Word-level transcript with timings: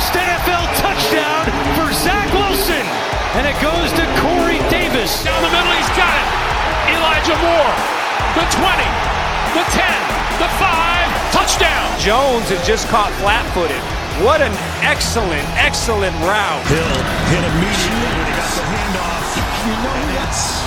First 0.00 0.16
NFL 0.16 0.64
touchdown 0.80 1.44
for 1.76 1.92
Zach 1.92 2.32
Wilson. 2.32 2.80
And 3.36 3.44
it 3.44 3.52
goes 3.60 3.92
to 4.00 4.04
Corey 4.24 4.56
Davis. 4.72 5.12
Down 5.28 5.36
the 5.44 5.52
middle, 5.52 5.76
he's 5.76 5.92
got 5.92 6.08
it. 6.08 6.96
Elijah 6.96 7.36
Moore. 7.36 7.74
The 8.32 8.48
20, 8.48 8.80
the 9.52 9.60
10, 9.60 9.84
the 10.40 10.48
5. 10.56 11.36
Touchdown. 11.36 11.84
Jones 12.00 12.48
is 12.48 12.64
just 12.64 12.88
caught 12.88 13.12
flat 13.20 13.44
footed. 13.52 13.76
What 14.24 14.40
an 14.40 14.56
excellent, 14.80 15.44
excellent 15.60 16.16
route. 16.24 16.64
Hill 16.72 16.96
hit 17.28 17.44
immediately 17.44 18.08
when 18.08 18.24
he 18.24 18.34
got 18.40 18.52
the 18.56 18.64
handoff. 18.72 19.20
You 19.68 19.76
know 19.84 20.00
that's 20.16 20.64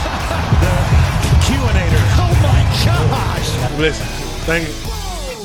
the 0.62 1.34
Q-inator. 1.42 2.06
Oh 2.22 2.34
my 2.46 2.62
gosh. 2.86 3.80
Listen, 3.80 4.06
thank 4.46 4.70
you. 4.70 4.93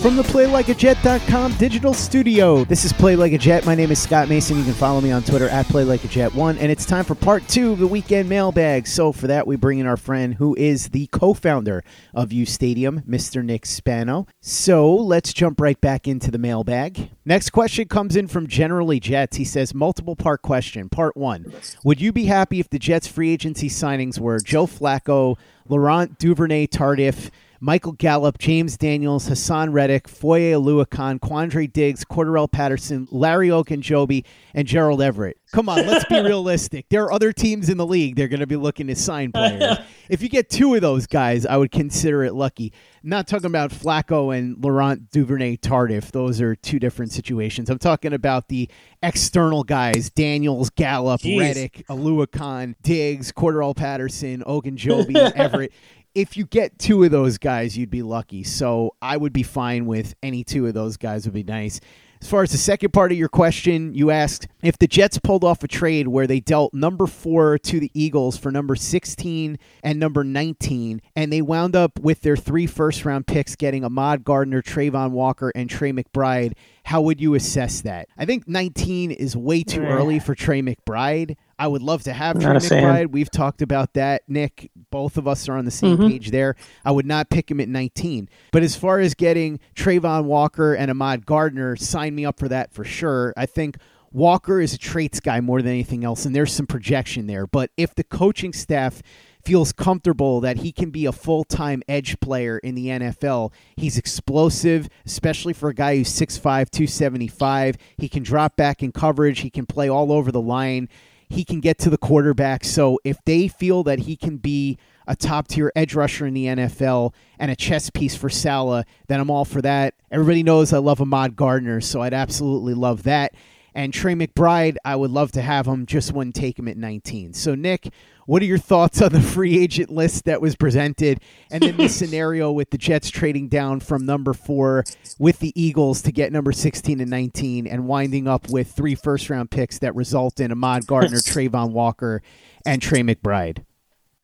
From 0.02 0.14
the 0.14 0.22
PlayLikeAJet.com 0.22 1.54
digital 1.56 1.92
studio, 1.92 2.62
this 2.62 2.84
is 2.84 2.92
Play 2.92 3.16
Like 3.16 3.32
a 3.32 3.38
Jet. 3.38 3.66
My 3.66 3.74
name 3.74 3.90
is 3.90 4.00
Scott 4.00 4.28
Mason. 4.28 4.56
You 4.56 4.62
can 4.62 4.72
follow 4.72 5.00
me 5.00 5.10
on 5.10 5.24
Twitter 5.24 5.48
at 5.48 5.66
PlayLikeAJet1. 5.66 6.56
And 6.60 6.70
it's 6.70 6.86
time 6.86 7.04
for 7.04 7.16
part 7.16 7.46
two 7.48 7.72
of 7.72 7.80
the 7.80 7.86
weekend 7.88 8.28
mailbag. 8.28 8.86
So 8.86 9.10
for 9.10 9.26
that, 9.26 9.48
we 9.48 9.56
bring 9.56 9.80
in 9.80 9.88
our 9.88 9.96
friend 9.96 10.34
who 10.34 10.54
is 10.54 10.90
the 10.90 11.08
co-founder 11.08 11.82
of 12.14 12.32
U 12.32 12.46
Stadium, 12.46 13.00
Mr. 13.00 13.44
Nick 13.44 13.66
Spano. 13.66 14.28
So 14.40 14.94
let's 14.94 15.32
jump 15.32 15.60
right 15.60 15.80
back 15.80 16.06
into 16.06 16.30
the 16.30 16.38
mailbag. 16.38 17.10
Next 17.24 17.50
question 17.50 17.88
comes 17.88 18.14
in 18.14 18.28
from 18.28 18.46
Generally 18.46 19.00
Jets. 19.00 19.36
He 19.36 19.44
says, 19.44 19.74
multiple 19.74 20.14
part 20.14 20.42
question. 20.42 20.88
Part 20.88 21.16
one, 21.16 21.52
would 21.82 22.00
you 22.00 22.12
be 22.12 22.26
happy 22.26 22.60
if 22.60 22.70
the 22.70 22.78
Jets 22.78 23.08
free 23.08 23.32
agency 23.32 23.68
signings 23.68 24.20
were 24.20 24.38
Joe 24.38 24.68
Flacco, 24.68 25.36
Laurent 25.68 26.20
Duvernay 26.20 26.68
Tardif, 26.68 27.30
Michael 27.60 27.92
Gallup, 27.92 28.38
James 28.38 28.76
Daniels, 28.76 29.28
Haason 29.28 29.72
Reddick, 29.72 30.06
Foye 30.06 30.52
Oluokun, 30.52 31.18
Quandre 31.18 31.72
Diggs, 31.72 32.04
Cordarrelle 32.04 32.50
Patterson, 32.50 33.08
Larry 33.10 33.48
Ogunjobi, 33.48 34.24
and 34.54 34.68
Gerald 34.68 35.02
Everett. 35.02 35.38
Come 35.50 35.68
on, 35.68 35.78
let's 35.86 36.04
be 36.04 36.14
realistic. 36.20 36.88
There 36.88 37.02
are 37.04 37.12
other 37.12 37.32
teams 37.32 37.68
in 37.68 37.76
the 37.76 37.86
league 37.86 38.14
they're 38.14 38.28
going 38.28 38.40
to 38.40 38.46
be 38.46 38.56
looking 38.56 38.86
to 38.86 38.94
sign 38.94 39.32
players. 39.32 39.78
if 40.08 40.22
you 40.22 40.28
get 40.28 40.50
two 40.50 40.74
of 40.74 40.82
those 40.82 41.06
guys, 41.08 41.46
I 41.46 41.56
would 41.56 41.72
consider 41.72 42.22
it 42.22 42.34
lucky. 42.34 42.72
not 43.02 43.26
talking 43.26 43.46
about 43.46 43.70
Flacco 43.70 44.36
and 44.36 44.62
Laurent 44.62 45.10
Duvernay 45.10 45.56
Tardif. 45.56 46.12
Those 46.12 46.40
are 46.40 46.54
two 46.54 46.78
different 46.78 47.10
situations. 47.12 47.70
I'm 47.70 47.78
talking 47.78 48.12
about 48.12 48.48
the 48.48 48.68
external 49.02 49.64
guys: 49.64 50.10
Daniels, 50.10 50.70
Gallup, 50.70 51.22
Jeez. 51.22 51.40
Reddick, 51.40 51.84
Oluokun, 51.88 52.74
Diggs, 52.82 53.32
Cordarrelle 53.32 53.74
Patterson, 53.74 54.44
Ogunjobi, 54.46 55.16
Everett 55.34 55.72
if 56.18 56.36
you 56.36 56.44
get 56.46 56.78
two 56.78 57.04
of 57.04 57.10
those 57.10 57.38
guys, 57.38 57.76
you'd 57.78 57.90
be 57.90 58.02
lucky. 58.02 58.42
So 58.42 58.94
I 59.00 59.16
would 59.16 59.32
be 59.32 59.42
fine 59.44 59.86
with 59.86 60.14
any 60.22 60.42
two 60.42 60.66
of 60.66 60.74
those 60.74 60.96
guys 60.96 61.24
would 61.26 61.34
be 61.34 61.44
nice. 61.44 61.80
As 62.20 62.28
far 62.28 62.42
as 62.42 62.50
the 62.50 62.58
second 62.58 62.92
part 62.92 63.12
of 63.12 63.18
your 63.18 63.28
question, 63.28 63.94
you 63.94 64.10
asked 64.10 64.48
if 64.60 64.76
the 64.76 64.88
Jets 64.88 65.20
pulled 65.20 65.44
off 65.44 65.62
a 65.62 65.68
trade 65.68 66.08
where 66.08 66.26
they 66.26 66.40
dealt 66.40 66.74
number 66.74 67.06
four 67.06 67.58
to 67.58 67.78
the 67.78 67.92
Eagles 67.94 68.36
for 68.36 68.50
number 68.50 68.74
16 68.74 69.56
and 69.84 70.00
number 70.00 70.24
19, 70.24 71.00
and 71.14 71.32
they 71.32 71.40
wound 71.40 71.76
up 71.76 72.00
with 72.00 72.22
their 72.22 72.36
three 72.36 72.66
first 72.66 73.04
round 73.04 73.28
picks 73.28 73.54
getting 73.54 73.84
Ahmad 73.84 74.24
Gardner, 74.24 74.62
Travon 74.62 75.12
Walker, 75.12 75.52
and 75.54 75.70
Trey 75.70 75.92
McBride. 75.92 76.54
How 76.82 77.00
would 77.02 77.20
you 77.20 77.36
assess 77.36 77.82
that? 77.82 78.08
I 78.18 78.24
think 78.24 78.48
19 78.48 79.12
is 79.12 79.36
way 79.36 79.62
too 79.62 79.82
Yeah. 79.82 79.90
early 79.90 80.18
for 80.18 80.34
Trey 80.34 80.60
McBride. 80.60 81.36
I 81.58 81.66
would 81.66 81.82
love 81.82 82.02
to 82.04 82.12
have 82.12 82.38
Trey. 82.40 82.54
McBride. 82.54 83.10
We've 83.10 83.30
talked 83.30 83.62
about 83.62 83.94
that, 83.94 84.22
Nick. 84.28 84.70
Both 84.90 85.16
of 85.16 85.26
us 85.26 85.48
are 85.48 85.56
on 85.56 85.64
the 85.64 85.70
same 85.70 85.98
Mhm. 85.98 86.08
page 86.10 86.30
there. 86.30 86.54
I 86.84 86.92
would 86.92 87.06
not 87.06 87.30
pick 87.30 87.50
him 87.50 87.60
at 87.60 87.68
19. 87.68 88.28
But 88.52 88.62
as 88.62 88.76
far 88.76 89.00
as 89.00 89.14
getting 89.14 89.58
Travon 89.74 90.24
Walker 90.24 90.74
and 90.74 90.90
Ahmad 90.90 91.26
Gardner, 91.26 91.76
sign 91.76 92.14
me 92.14 92.24
up 92.24 92.38
for 92.38 92.48
that 92.48 92.72
for 92.72 92.84
sure. 92.84 93.34
I 93.36 93.46
think 93.46 93.76
Walker 94.12 94.60
is 94.60 94.72
a 94.72 94.78
traits 94.78 95.20
guy 95.20 95.40
more 95.40 95.60
than 95.60 95.72
anything 95.72 96.04
else, 96.04 96.24
and 96.24 96.34
there's 96.34 96.52
some 96.52 96.66
projection 96.66 97.26
there. 97.26 97.46
But 97.46 97.70
if 97.76 97.94
the 97.94 98.04
coaching 98.04 98.52
staff 98.52 99.02
feels 99.44 99.72
comfortable 99.72 100.40
that 100.40 100.58
he 100.58 100.72
can 100.72 100.90
be 100.90 101.06
a 101.06 101.12
full 101.12 101.44
time 101.44 101.82
edge 101.88 102.18
player 102.20 102.58
in 102.58 102.74
the 102.74 102.86
NFL, 102.90 103.52
he's 103.76 103.96
explosive, 103.98 104.88
especially 105.06 105.52
for 105.52 105.68
a 105.68 105.74
guy 105.74 105.96
who's 105.96 106.08
6'5, 106.08 106.70
275. 106.70 107.76
He 107.96 108.08
can 108.08 108.22
drop 108.22 108.56
back 108.56 108.82
in 108.82 108.92
coverage, 108.92 109.40
he 109.40 109.50
can 109.50 109.66
play 109.66 109.88
all 109.88 110.10
over 110.12 110.32
the 110.32 110.40
line 110.40 110.88
he 111.28 111.44
can 111.44 111.60
get 111.60 111.78
to 111.78 111.90
the 111.90 111.98
quarterback. 111.98 112.64
So 112.64 112.98
if 113.04 113.18
they 113.24 113.48
feel 113.48 113.82
that 113.84 114.00
he 114.00 114.16
can 114.16 114.38
be 114.38 114.78
a 115.06 115.16
top 115.16 115.48
tier 115.48 115.72
edge 115.74 115.94
rusher 115.94 116.26
in 116.26 116.34
the 116.34 116.46
NFL 116.46 117.14
and 117.38 117.50
a 117.50 117.56
chess 117.56 117.90
piece 117.90 118.14
for 118.14 118.28
Saleh, 118.28 118.86
then 119.08 119.20
I'm 119.20 119.30
all 119.30 119.44
for 119.44 119.62
that. 119.62 119.94
Everybody 120.10 120.42
knows 120.42 120.72
I 120.72 120.78
love 120.78 121.00
Ahmad 121.00 121.36
Gardner, 121.36 121.80
so 121.80 122.02
I'd 122.02 122.14
absolutely 122.14 122.74
love 122.74 123.04
that. 123.04 123.34
And 123.74 123.92
Trey 123.92 124.14
McBride, 124.14 124.76
I 124.84 124.96
would 124.96 125.10
love 125.10 125.32
to 125.32 125.42
have 125.42 125.66
him, 125.66 125.86
just 125.86 126.12
wouldn't 126.12 126.34
take 126.34 126.58
him 126.58 126.68
at 126.68 126.76
19. 126.76 127.32
So, 127.34 127.54
Nick, 127.54 127.92
what 128.26 128.42
are 128.42 128.46
your 128.46 128.58
thoughts 128.58 129.00
on 129.00 129.12
the 129.12 129.20
free 129.22 129.58
agent 129.58 129.90
list 129.90 130.26
that 130.26 130.40
was 130.40 130.54
presented 130.54 131.20
and 131.50 131.62
then 131.62 131.76
the 131.76 131.88
scenario 131.88 132.52
with 132.52 132.70
the 132.70 132.76
Jets 132.76 133.08
trading 133.08 133.48
down 133.48 133.80
from 133.80 134.04
number 134.04 134.34
four 134.34 134.84
with 135.18 135.38
the 135.38 135.52
Eagles 135.60 136.02
to 136.02 136.12
get 136.12 136.30
number 136.30 136.52
16 136.52 137.00
and 137.00 137.10
19 137.10 137.66
and 137.66 137.86
winding 137.86 138.28
up 138.28 138.50
with 138.50 138.70
three 138.70 138.94
first 138.94 139.30
round 139.30 139.50
picks 139.50 139.78
that 139.78 139.94
result 139.94 140.40
in 140.40 140.52
Ahmad 140.52 140.86
Gardner, 140.86 141.16
Travon 141.18 141.70
Walker, 141.70 142.22
and 142.66 142.82
Trey 142.82 143.00
McBride? 143.00 143.64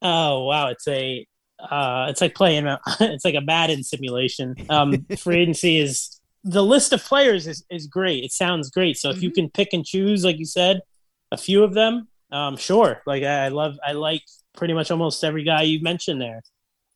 Oh 0.02 0.44
wow, 0.44 0.68
it's 0.68 0.86
a 0.86 1.26
uh, 1.58 2.08
it's 2.10 2.20
like 2.20 2.34
playing 2.34 2.66
it's 3.00 3.24
like 3.24 3.34
a 3.34 3.40
Madden 3.40 3.82
simulation. 3.82 4.54
Um, 4.68 5.06
free 5.16 5.42
agency 5.42 5.78
is 5.78 6.13
the 6.44 6.62
list 6.62 6.92
of 6.92 7.02
players 7.02 7.46
is, 7.46 7.64
is 7.70 7.86
great. 7.86 8.22
It 8.24 8.32
sounds 8.32 8.70
great. 8.70 8.96
So 8.98 9.08
if 9.10 9.22
you 9.22 9.30
can 9.30 9.48
pick 9.48 9.68
and 9.72 9.84
choose, 9.84 10.24
like 10.24 10.38
you 10.38 10.44
said, 10.44 10.80
a 11.32 11.36
few 11.36 11.64
of 11.64 11.72
them, 11.74 12.08
Um, 12.30 12.56
sure. 12.56 13.00
Like 13.06 13.22
I, 13.22 13.46
I 13.46 13.48
love, 13.48 13.76
I 13.86 13.92
like 13.92 14.22
pretty 14.56 14.74
much 14.74 14.90
almost 14.90 15.24
every 15.24 15.44
guy 15.44 15.62
you 15.62 15.80
mentioned 15.82 16.20
there. 16.20 16.42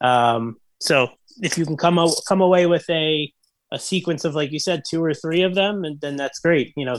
Um, 0.00 0.56
so 0.80 1.08
if 1.42 1.56
you 1.58 1.64
can 1.64 1.76
come 1.76 1.98
o- 1.98 2.14
come 2.28 2.40
away 2.40 2.66
with 2.66 2.88
a 2.90 3.32
a 3.70 3.78
sequence 3.78 4.24
of 4.24 4.34
like 4.34 4.50
you 4.50 4.58
said 4.58 4.82
two 4.88 5.02
or 5.04 5.12
three 5.12 5.42
of 5.42 5.54
them, 5.54 5.84
and 5.84 6.00
then 6.00 6.16
that's 6.16 6.38
great. 6.40 6.72
You 6.76 6.86
know, 6.86 6.96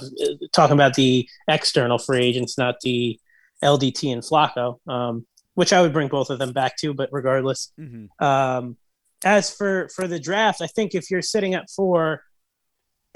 talking 0.53 0.75
about 0.75 0.93
the 0.93 1.27
external 1.47 1.97
free 1.97 2.23
agents, 2.23 2.57
not 2.57 2.75
the 2.83 3.19
LDT 3.63 4.13
and 4.13 4.21
Flacco, 4.21 4.77
um, 4.87 5.25
which 5.55 5.73
I 5.73 5.81
would 5.81 5.93
bring 5.93 6.09
both 6.09 6.29
of 6.29 6.37
them 6.39 6.53
back 6.53 6.77
to. 6.81 6.93
But 6.93 7.09
regardless, 7.11 7.71
Mm-hmm. 7.79 8.23
um, 8.23 8.77
as 9.25 9.49
for 9.53 9.89
for 9.95 10.07
the 10.07 10.19
draft, 10.19 10.61
I 10.61 10.67
think 10.67 10.93
if 10.93 11.09
you're 11.09 11.23
sitting 11.23 11.53
at 11.55 11.69
four 11.75 12.21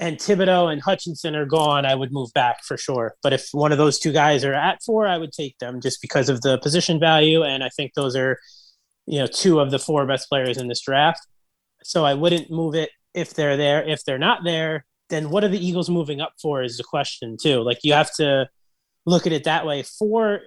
and 0.00 0.18
Thibodeaux 0.18 0.72
and 0.72 0.82
Hutchinson 0.82 1.36
are 1.36 1.46
gone, 1.46 1.86
I 1.86 1.94
would 1.94 2.12
move 2.12 2.32
back 2.34 2.64
for 2.64 2.76
sure. 2.76 3.14
But 3.22 3.32
if 3.32 3.48
one 3.52 3.72
of 3.72 3.78
those 3.78 3.98
two 3.98 4.12
guys 4.12 4.44
are 4.44 4.54
at 4.54 4.82
four, 4.82 5.06
I 5.06 5.18
would 5.18 5.32
take 5.32 5.58
them 5.58 5.80
just 5.80 6.00
because 6.02 6.28
of 6.28 6.40
the 6.42 6.58
position 6.58 6.98
value, 6.98 7.42
and 7.42 7.62
I 7.62 7.68
think 7.68 7.94
those 7.94 8.16
are 8.16 8.38
you 9.06 9.18
know 9.18 9.26
two 9.26 9.60
of 9.60 9.70
the 9.70 9.78
four 9.78 10.06
best 10.06 10.28
players 10.28 10.58
in 10.58 10.68
this 10.68 10.80
draft. 10.80 11.20
So 11.82 12.04
I 12.04 12.14
wouldn't 12.14 12.50
move 12.50 12.74
it 12.74 12.90
if 13.12 13.34
they're 13.34 13.56
there. 13.56 13.82
If 13.82 14.04
they're 14.04 14.18
not 14.18 14.44
there, 14.44 14.84
then 15.10 15.30
what 15.30 15.44
are 15.44 15.48
the 15.48 15.64
Eagles 15.64 15.90
moving 15.90 16.20
up 16.20 16.32
for 16.40 16.62
is 16.62 16.76
the 16.76 16.84
question 16.84 17.36
too. 17.40 17.60
Like 17.60 17.78
you 17.82 17.92
have 17.92 18.12
to 18.14 18.48
look 19.06 19.26
at 19.26 19.32
it 19.32 19.44
that 19.44 19.66
way. 19.66 19.82
Four 19.82 20.40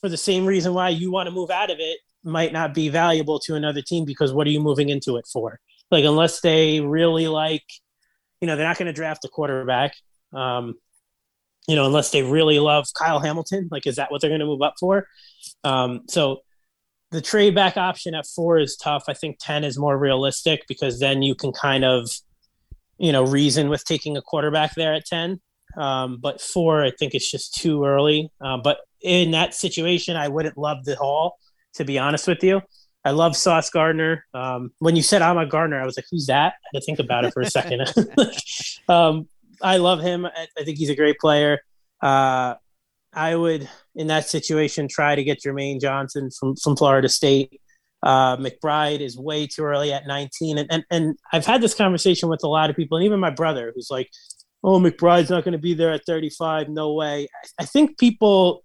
for 0.00 0.08
the 0.08 0.16
same 0.16 0.46
reason 0.46 0.74
why 0.74 0.88
you 0.88 1.10
want 1.10 1.26
to 1.28 1.34
move 1.34 1.50
out 1.50 1.70
of 1.70 1.78
it 1.78 1.98
might 2.22 2.52
not 2.52 2.74
be 2.74 2.88
valuable 2.88 3.38
to 3.38 3.54
another 3.54 3.82
team 3.82 4.04
because 4.04 4.32
what 4.32 4.46
are 4.46 4.50
you 4.50 4.60
moving 4.60 4.88
into 4.88 5.16
it 5.16 5.26
for? 5.30 5.60
Like 5.90 6.04
unless 6.04 6.40
they 6.40 6.80
really 6.80 7.28
like, 7.28 7.64
you 8.40 8.46
know, 8.46 8.56
they're 8.56 8.66
not 8.66 8.78
going 8.78 8.86
to 8.86 8.92
draft 8.92 9.24
a 9.24 9.28
quarterback. 9.28 9.94
Um, 10.32 10.74
you 11.66 11.76
know, 11.76 11.86
unless 11.86 12.10
they 12.10 12.22
really 12.22 12.58
love 12.58 12.86
Kyle 12.98 13.20
Hamilton, 13.20 13.68
like 13.70 13.86
is 13.86 13.96
that 13.96 14.10
what 14.10 14.20
they're 14.20 14.30
going 14.30 14.40
to 14.40 14.46
move 14.46 14.62
up 14.62 14.74
for? 14.78 15.06
Um, 15.62 16.02
so 16.08 16.40
the 17.10 17.22
trade 17.22 17.54
back 17.54 17.76
option 17.76 18.14
at 18.14 18.26
four 18.26 18.58
is 18.58 18.76
tough. 18.76 19.04
I 19.08 19.14
think 19.14 19.38
10 19.40 19.64
is 19.64 19.78
more 19.78 19.96
realistic 19.96 20.64
because 20.68 21.00
then 21.00 21.22
you 21.22 21.34
can 21.34 21.52
kind 21.52 21.84
of, 21.84 22.10
you 22.98 23.12
know, 23.12 23.24
reason 23.24 23.68
with 23.68 23.84
taking 23.84 24.16
a 24.16 24.22
quarterback 24.22 24.74
there 24.74 24.94
at 24.94 25.06
10. 25.06 25.40
Um, 25.76 26.18
but 26.20 26.40
four, 26.40 26.84
I 26.84 26.90
think 26.90 27.14
it's 27.14 27.30
just 27.30 27.54
too 27.54 27.84
early. 27.84 28.30
Uh, 28.40 28.58
but 28.58 28.78
in 29.00 29.30
that 29.32 29.54
situation, 29.54 30.16
I 30.16 30.28
wouldn't 30.28 30.58
love 30.58 30.84
the 30.84 30.96
haul, 30.96 31.38
to 31.74 31.84
be 31.84 31.98
honest 31.98 32.26
with 32.26 32.42
you. 32.42 32.62
I 33.04 33.10
love 33.10 33.36
Sauce 33.36 33.70
Gardner. 33.70 34.24
Um, 34.32 34.72
when 34.78 34.96
you 34.96 35.02
said 35.02 35.20
I'm 35.20 35.36
a 35.36 35.46
Gardner, 35.46 35.80
I 35.80 35.84
was 35.84 35.96
like, 35.96 36.06
who's 36.10 36.26
that? 36.26 36.54
I 36.54 36.68
had 36.72 36.80
to 36.80 36.86
think 36.86 36.98
about 36.98 37.24
it 37.24 37.34
for 37.34 37.42
a 37.42 37.50
second. 37.50 37.82
um, 38.88 39.28
I 39.62 39.76
love 39.76 40.00
him. 40.00 40.24
I, 40.24 40.46
I 40.58 40.64
think 40.64 40.78
he's 40.78 40.90
a 40.90 40.96
great 40.96 41.18
player. 41.18 41.60
Uh, 42.00 42.54
I 43.12 43.36
would, 43.36 43.68
in 43.94 44.08
that 44.08 44.28
situation, 44.28 44.88
try 44.88 45.14
to 45.14 45.22
get 45.22 45.40
Jermaine 45.40 45.80
Johnson 45.80 46.30
from, 46.30 46.56
from 46.56 46.76
Florida 46.76 47.08
State. 47.08 47.60
Uh, 48.02 48.36
McBride 48.36 49.00
is 49.00 49.16
way 49.16 49.46
too 49.46 49.62
early 49.62 49.92
at 49.92 50.06
19. 50.06 50.58
And, 50.58 50.68
and, 50.70 50.84
and 50.90 51.18
I've 51.32 51.46
had 51.46 51.60
this 51.60 51.74
conversation 51.74 52.28
with 52.28 52.42
a 52.42 52.48
lot 52.48 52.70
of 52.70 52.76
people, 52.76 52.98
and 52.98 53.04
even 53.04 53.20
my 53.20 53.30
brother, 53.30 53.72
who's 53.74 53.88
like, 53.90 54.10
oh, 54.62 54.80
McBride's 54.80 55.30
not 55.30 55.44
going 55.44 55.52
to 55.52 55.58
be 55.58 55.74
there 55.74 55.92
at 55.92 56.04
35. 56.06 56.68
No 56.68 56.94
way. 56.94 57.28
I, 57.32 57.62
I 57.62 57.64
think 57.66 57.98
people 57.98 58.64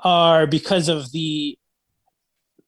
are, 0.00 0.46
because 0.46 0.88
of 0.88 1.12
the, 1.12 1.58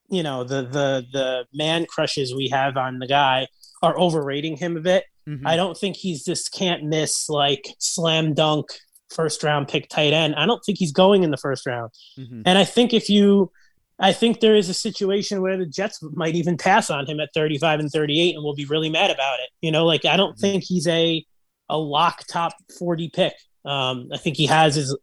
you 0.08 0.22
know, 0.22 0.44
the, 0.44 0.62
the, 0.62 1.04
the 1.12 1.44
man 1.52 1.86
crushes 1.86 2.34
we 2.34 2.48
have 2.48 2.76
on 2.76 2.98
the 2.98 3.06
guy, 3.06 3.46
are 3.82 3.98
overrating 3.98 4.56
him 4.56 4.76
a 4.76 4.80
bit. 4.80 5.04
Mhm. 5.28 5.42
I 5.46 5.56
don't 5.56 5.76
think 5.76 5.96
he's 5.96 6.24
this 6.24 6.48
can't 6.48 6.84
miss, 6.84 7.28
like, 7.28 7.64
slam 7.78 8.34
dunk 8.34 8.66
first 9.10 9.42
round 9.42 9.68
pick 9.68 9.88
tight 9.88 10.12
end. 10.12 10.34
I 10.36 10.46
don't 10.46 10.60
think 10.64 10.78
he's 10.78 10.92
going 10.92 11.22
in 11.22 11.30
the 11.30 11.36
first 11.36 11.66
round. 11.66 11.90
Mhm. 12.18 12.42
And 12.46 12.58
I 12.58 12.64
think 12.64 12.92
if 12.92 13.08
you, 13.08 13.50
I 13.98 14.12
think 14.12 14.40
there 14.40 14.56
is 14.56 14.68
a 14.68 14.74
situation 14.74 15.40
where 15.40 15.56
the 15.56 15.66
Jets 15.66 16.00
might 16.02 16.34
even 16.34 16.56
pass 16.56 16.90
on 16.90 17.06
him 17.06 17.20
at 17.20 17.30
35 17.32 17.80
and 17.80 17.90
38 17.90 18.34
and 18.34 18.42
we'll 18.42 18.54
be 18.54 18.64
really 18.64 18.88
mad 18.90 19.10
about 19.10 19.38
it. 19.40 19.50
You 19.60 19.70
know, 19.70 19.84
like 19.86 20.04
I 20.04 20.16
don't 20.16 20.36
think 20.38 20.64
he's 20.64 20.86
a, 20.88 21.24
a 21.68 21.78
lock 21.78 22.24
top 22.26 22.52
40 22.78 23.10
pick. 23.10 23.34
Um, 23.64 24.08
I 24.12 24.16
think 24.18 24.36
he 24.36 24.46
has 24.46 24.74
his, 24.74 24.96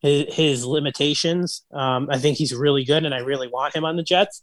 his, 0.00 0.34
his 0.34 0.64
limitations. 0.64 1.64
Um, 1.72 2.08
I 2.10 2.18
think 2.18 2.36
he's 2.38 2.54
really 2.54 2.84
good 2.84 3.04
and 3.04 3.14
I 3.14 3.18
really 3.18 3.48
want 3.48 3.74
him 3.76 3.84
on 3.84 3.96
the 3.96 4.02
Jets. 4.02 4.42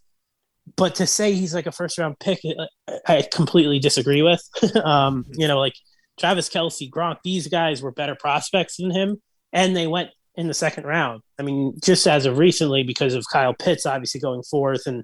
But 0.75 0.95
to 0.95 1.05
say 1.07 1.33
he's 1.33 1.53
like 1.53 1.67
a 1.67 1.71
first 1.71 1.97
round 1.97 2.17
pick, 2.19 2.39
I- 2.43 2.67
I 3.07 3.21
completely 3.31 3.79
disagree 3.79 4.21
with. 4.23 4.41
um, 4.83 5.25
you 5.33 5.47
know, 5.47 5.59
like 5.59 5.75
Travis 6.19 6.49
Kelce, 6.49 6.89
Gronk, 6.89 7.17
these 7.23 7.47
guys 7.47 7.81
were 7.81 7.91
better 7.91 8.15
prospects 8.15 8.77
than 8.77 8.89
him, 8.91 9.21
and 9.53 9.75
they 9.75 9.85
went 9.85 10.09
in 10.35 10.47
the 10.47 10.53
second 10.55 10.85
round. 10.85 11.21
I 11.39 11.43
mean, 11.43 11.75
just 11.83 12.07
as 12.07 12.25
of 12.25 12.37
recently, 12.39 12.83
because 12.83 13.13
of 13.13 13.23
Kyle 13.31 13.53
Pitts 13.53 13.85
obviously 13.85 14.19
going 14.19 14.41
fourth, 14.43 14.87
and 14.87 15.03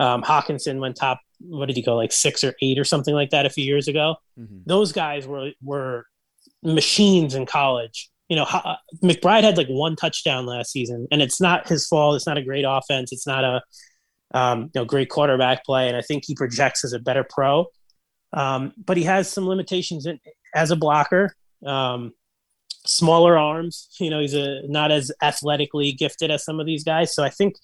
um, 0.00 0.22
Hockenson 0.22 0.80
went 0.80 0.96
top. 0.96 1.20
What 1.40 1.66
did 1.66 1.76
he 1.76 1.82
go 1.82 1.94
like 1.94 2.10
six 2.12 2.42
or 2.42 2.54
eight 2.60 2.78
or 2.78 2.84
something 2.84 3.14
like 3.14 3.30
that 3.30 3.46
a 3.46 3.50
few 3.50 3.64
years 3.64 3.86
ago? 3.88 4.16
Mhm. 4.38 4.62
Those 4.66 4.90
guys 4.92 5.26
were 5.26 5.52
were 5.62 6.04
machines 6.62 7.34
in 7.34 7.46
college. 7.46 8.10
You 8.28 8.36
know, 8.36 8.44
McBride 9.04 9.44
had 9.44 9.56
like 9.56 9.68
one 9.68 9.96
touchdown 9.96 10.46
last 10.46 10.72
season, 10.72 11.06
and 11.10 11.22
it's 11.22 11.40
not 11.40 11.68
his 11.68 11.86
fault. 11.86 12.16
It's 12.16 12.26
not 12.26 12.38
a 12.38 12.42
great 12.42 12.64
offense. 12.66 13.12
It's 13.12 13.26
not 13.26 13.44
a 13.44 13.62
um, 14.34 14.62
you 14.62 14.80
know 14.80 14.84
great 14.84 15.08
quarterback 15.08 15.64
play, 15.64 15.88
and 15.88 15.96
I 15.96 16.02
think 16.02 16.24
he 16.26 16.34
projects 16.34 16.84
as 16.84 16.92
a 16.92 16.98
better 16.98 17.24
pro. 17.28 17.66
Um, 18.32 18.72
but 18.76 18.96
he 18.96 19.04
has 19.04 19.30
some 19.30 19.46
limitations 19.46 20.06
in, 20.06 20.18
as 20.54 20.70
a 20.70 20.76
blocker. 20.76 21.34
Um, 21.64 22.12
smaller 22.88 23.38
arms. 23.38 23.88
You 24.00 24.10
know, 24.10 24.20
he's 24.20 24.34
a 24.34 24.62
not 24.66 24.90
as 24.90 25.12
athletically 25.22 25.92
gifted 25.92 26.30
as 26.30 26.44
some 26.44 26.60
of 26.60 26.66
these 26.66 26.84
guys. 26.84 27.14
So 27.14 27.22
I 27.22 27.30
think, 27.30 27.56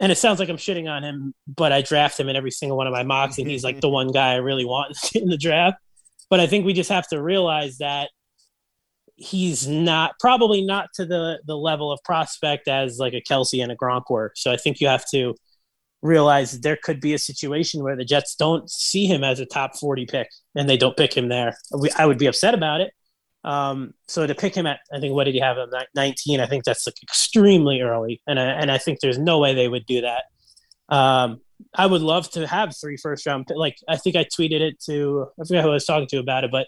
and 0.00 0.12
it 0.12 0.18
sounds 0.18 0.38
like 0.38 0.48
I'm 0.48 0.56
shitting 0.56 0.88
on 0.88 1.02
him, 1.02 1.34
but 1.46 1.72
I 1.72 1.82
draft 1.82 2.18
him 2.20 2.28
in 2.28 2.36
every 2.36 2.50
single 2.50 2.76
one 2.76 2.86
of 2.86 2.92
my 2.92 3.02
mocks, 3.02 3.38
and 3.38 3.48
he's 3.48 3.64
like 3.64 3.80
the 3.80 3.88
one 3.88 4.12
guy 4.12 4.32
I 4.32 4.36
really 4.36 4.64
want 4.64 4.96
in 5.14 5.28
the 5.28 5.38
draft. 5.38 5.78
But 6.28 6.40
I 6.40 6.46
think 6.46 6.66
we 6.66 6.72
just 6.72 6.90
have 6.90 7.06
to 7.08 7.22
realize 7.22 7.78
that 7.78 8.10
he's 9.16 9.66
not 9.66 10.12
probably 10.20 10.62
not 10.62 10.88
to 10.94 11.06
the 11.06 11.40
the 11.46 11.56
level 11.56 11.90
of 11.90 11.98
prospect 12.04 12.68
as 12.68 12.98
like 12.98 13.14
a 13.14 13.20
Kelce 13.20 13.62
and 13.62 13.72
a 13.72 13.76
Gronk 13.76 14.04
were. 14.10 14.32
So 14.36 14.52
I 14.52 14.56
think 14.56 14.80
you 14.80 14.88
have 14.88 15.04
to 15.10 15.34
realize 16.02 16.60
there 16.60 16.78
could 16.82 17.00
be 17.00 17.14
a 17.14 17.18
situation 17.18 17.82
where 17.82 17.96
the 17.96 18.04
Jets 18.04 18.34
don't 18.34 18.70
see 18.70 19.06
him 19.06 19.24
as 19.24 19.40
a 19.40 19.46
top 19.46 19.76
40 19.76 20.06
pick 20.06 20.28
and 20.54 20.68
they 20.68 20.76
don't 20.76 20.96
pick 20.96 21.16
him 21.16 21.28
there. 21.28 21.56
I 21.96 22.06
would 22.06 22.18
be 22.18 22.26
upset 22.26 22.54
about 22.54 22.80
it. 22.80 22.92
Um, 23.44 23.94
so 24.08 24.26
to 24.26 24.34
pick 24.34 24.54
him 24.54 24.66
at, 24.66 24.80
I 24.92 25.00
think, 25.00 25.14
what 25.14 25.24
did 25.24 25.34
he 25.34 25.40
have 25.40 25.56
him? 25.56 25.70
19? 25.94 26.40
I 26.40 26.46
think 26.46 26.64
that's 26.64 26.86
like 26.86 27.00
extremely 27.02 27.80
early. 27.80 28.20
And 28.26 28.40
I, 28.40 28.44
and 28.44 28.70
I 28.70 28.78
think 28.78 29.00
there's 29.00 29.18
no 29.18 29.38
way 29.38 29.54
they 29.54 29.68
would 29.68 29.86
do 29.86 30.02
that. 30.02 30.24
Um, 30.94 31.40
I 31.74 31.86
would 31.86 32.02
love 32.02 32.30
to 32.32 32.46
have 32.46 32.76
three 32.76 32.96
first 32.96 33.24
round. 33.24 33.46
Like, 33.54 33.76
I 33.88 33.96
think 33.96 34.16
I 34.16 34.24
tweeted 34.24 34.60
it 34.60 34.80
to, 34.86 35.28
I 35.40 35.44
forget 35.44 35.64
who 35.64 35.70
I 35.70 35.74
was 35.74 35.86
talking 35.86 36.08
to 36.08 36.18
about 36.18 36.44
it, 36.44 36.50
but 36.50 36.66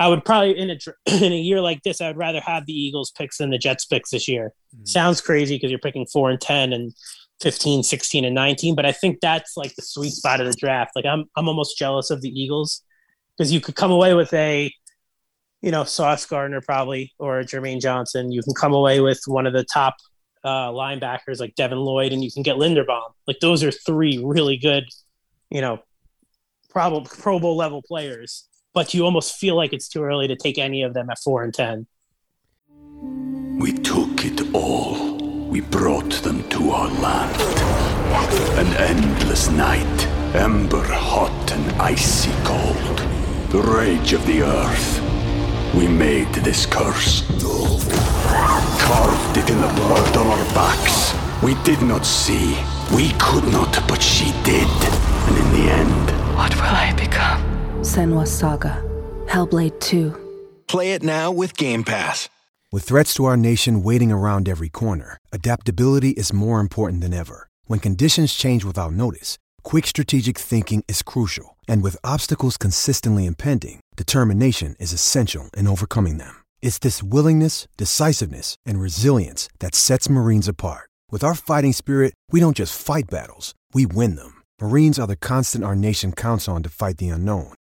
I 0.00 0.08
would 0.08 0.24
probably 0.24 0.58
in 0.58 0.70
a, 0.70 0.78
in 1.24 1.32
a 1.32 1.36
year 1.36 1.60
like 1.60 1.82
this, 1.82 2.00
I 2.00 2.08
would 2.08 2.16
rather 2.16 2.40
have 2.40 2.64
the 2.66 2.72
Eagles 2.72 3.12
picks 3.12 3.36
than 3.38 3.50
the 3.50 3.58
Jets 3.58 3.84
picks 3.84 4.10
this 4.10 4.26
year. 4.26 4.52
Sounds 4.84 5.20
crazy 5.20 5.56
because 5.56 5.70
you're 5.70 5.78
picking 5.78 6.06
four 6.06 6.30
and 6.30 6.40
10 6.40 6.72
and 6.72 6.92
15, 7.42 7.82
16 7.82 8.24
and 8.24 8.34
19, 8.34 8.74
but 8.74 8.86
I 8.86 8.92
think 8.92 9.20
that's 9.20 9.56
like 9.56 9.74
the 9.76 9.82
sweet 9.82 10.12
spot 10.12 10.40
of 10.40 10.46
the 10.46 10.54
draft. 10.54 10.92
Like 10.96 11.04
I'm, 11.04 11.26
I'm 11.36 11.48
almost 11.48 11.78
jealous 11.78 12.10
of 12.10 12.22
the 12.22 12.28
Eagles 12.28 12.82
because 13.36 13.52
you 13.52 13.60
could 13.60 13.76
come 13.76 13.90
away 13.90 14.14
with 14.14 14.32
a, 14.32 14.72
you 15.60 15.70
know, 15.70 15.84
Sauce 15.84 16.24
Gardner 16.24 16.62
probably 16.62 17.12
or 17.18 17.42
Jermaine 17.42 17.80
Johnson. 17.80 18.32
You 18.32 18.42
can 18.42 18.54
come 18.54 18.72
away 18.72 19.00
with 19.00 19.20
one 19.26 19.46
of 19.46 19.52
the 19.52 19.64
top 19.64 19.96
uh, 20.42 20.70
linebackers 20.70 21.40
like 21.40 21.54
Devin 21.54 21.78
Lloyd, 21.78 22.12
and 22.12 22.24
you 22.24 22.32
can 22.32 22.42
get 22.42 22.56
Linderbaum. 22.56 23.10
Like 23.26 23.40
those 23.40 23.62
are 23.62 23.70
three 23.70 24.18
really 24.22 24.56
good, 24.56 24.84
you 25.50 25.60
know, 25.60 25.80
probably 26.70 27.10
Pro 27.18 27.38
Bowl 27.38 27.56
level 27.56 27.82
players. 27.82 28.46
But 28.72 28.94
you 28.94 29.04
almost 29.04 29.36
feel 29.36 29.56
like 29.56 29.72
it's 29.72 29.88
too 29.88 30.02
early 30.02 30.28
to 30.28 30.36
take 30.36 30.58
any 30.58 30.82
of 30.82 30.94
them 30.94 31.10
at 31.10 31.18
four 31.18 31.42
and 31.42 31.52
ten. 31.52 31.86
We 33.58 33.72
took 33.72 34.24
it 34.24 34.54
all. 34.54 35.18
We 35.48 35.60
brought 35.60 36.12
them 36.22 36.48
to 36.50 36.70
our 36.70 36.88
land. 36.88 37.36
An 38.58 38.68
endless 38.76 39.50
night, 39.50 40.06
ember 40.34 40.84
hot 40.84 41.52
and 41.52 41.82
icy 41.82 42.30
cold. 42.44 42.98
The 43.50 43.60
rage 43.60 44.12
of 44.12 44.24
the 44.26 44.42
earth. 44.42 45.74
We 45.74 45.88
made 45.88 46.32
this 46.34 46.64
curse. 46.66 47.26
Carved 48.80 49.36
it 49.36 49.50
in 49.50 49.60
the 49.60 49.72
blood 49.74 50.16
on 50.16 50.26
our 50.28 50.54
backs. 50.54 51.12
We 51.42 51.54
did 51.64 51.82
not 51.82 52.06
see. 52.06 52.56
We 52.94 53.10
could 53.18 53.44
not, 53.52 53.82
but 53.88 54.00
she 54.00 54.30
did. 54.44 54.68
And 55.26 55.36
in 55.36 55.52
the 55.52 55.72
end, 55.72 56.36
What 56.36 56.54
will 56.54 56.62
I 56.62 56.92
become? 56.96 57.49
Senua's 57.80 58.30
Saga. 58.30 58.84
Hellblade 59.24 59.80
2. 59.80 60.14
Play 60.66 60.92
it 60.92 61.02
now 61.02 61.32
with 61.32 61.56
Game 61.56 61.82
Pass. 61.82 62.28
With 62.70 62.84
threats 62.84 63.14
to 63.14 63.24
our 63.24 63.38
nation 63.38 63.82
waiting 63.82 64.12
around 64.12 64.50
every 64.50 64.68
corner, 64.68 65.16
adaptability 65.32 66.10
is 66.10 66.30
more 66.30 66.60
important 66.60 67.00
than 67.00 67.14
ever. 67.14 67.48
When 67.64 67.80
conditions 67.80 68.34
change 68.34 68.64
without 68.64 68.92
notice, 68.92 69.38
quick 69.62 69.86
strategic 69.86 70.36
thinking 70.36 70.84
is 70.88 71.02
crucial. 71.02 71.56
And 71.66 71.82
with 71.82 71.96
obstacles 72.04 72.58
consistently 72.58 73.24
impending, 73.24 73.80
determination 73.96 74.76
is 74.78 74.92
essential 74.92 75.48
in 75.56 75.66
overcoming 75.66 76.18
them. 76.18 76.36
It's 76.60 76.78
this 76.78 77.02
willingness, 77.02 77.66
decisiveness, 77.78 78.56
and 78.66 78.78
resilience 78.78 79.48
that 79.60 79.74
sets 79.74 80.10
Marines 80.10 80.48
apart. 80.48 80.90
With 81.10 81.24
our 81.24 81.34
fighting 81.34 81.72
spirit, 81.72 82.12
we 82.30 82.40
don't 82.40 82.56
just 82.58 82.78
fight 82.78 83.08
battles, 83.08 83.54
we 83.72 83.86
win 83.86 84.16
them. 84.16 84.42
Marines 84.60 84.98
are 84.98 85.06
the 85.06 85.16
constant 85.16 85.64
our 85.64 85.74
nation 85.74 86.12
counts 86.12 86.46
on 86.46 86.62
to 86.62 86.68
fight 86.68 86.98
the 86.98 87.08
unknown. 87.08 87.54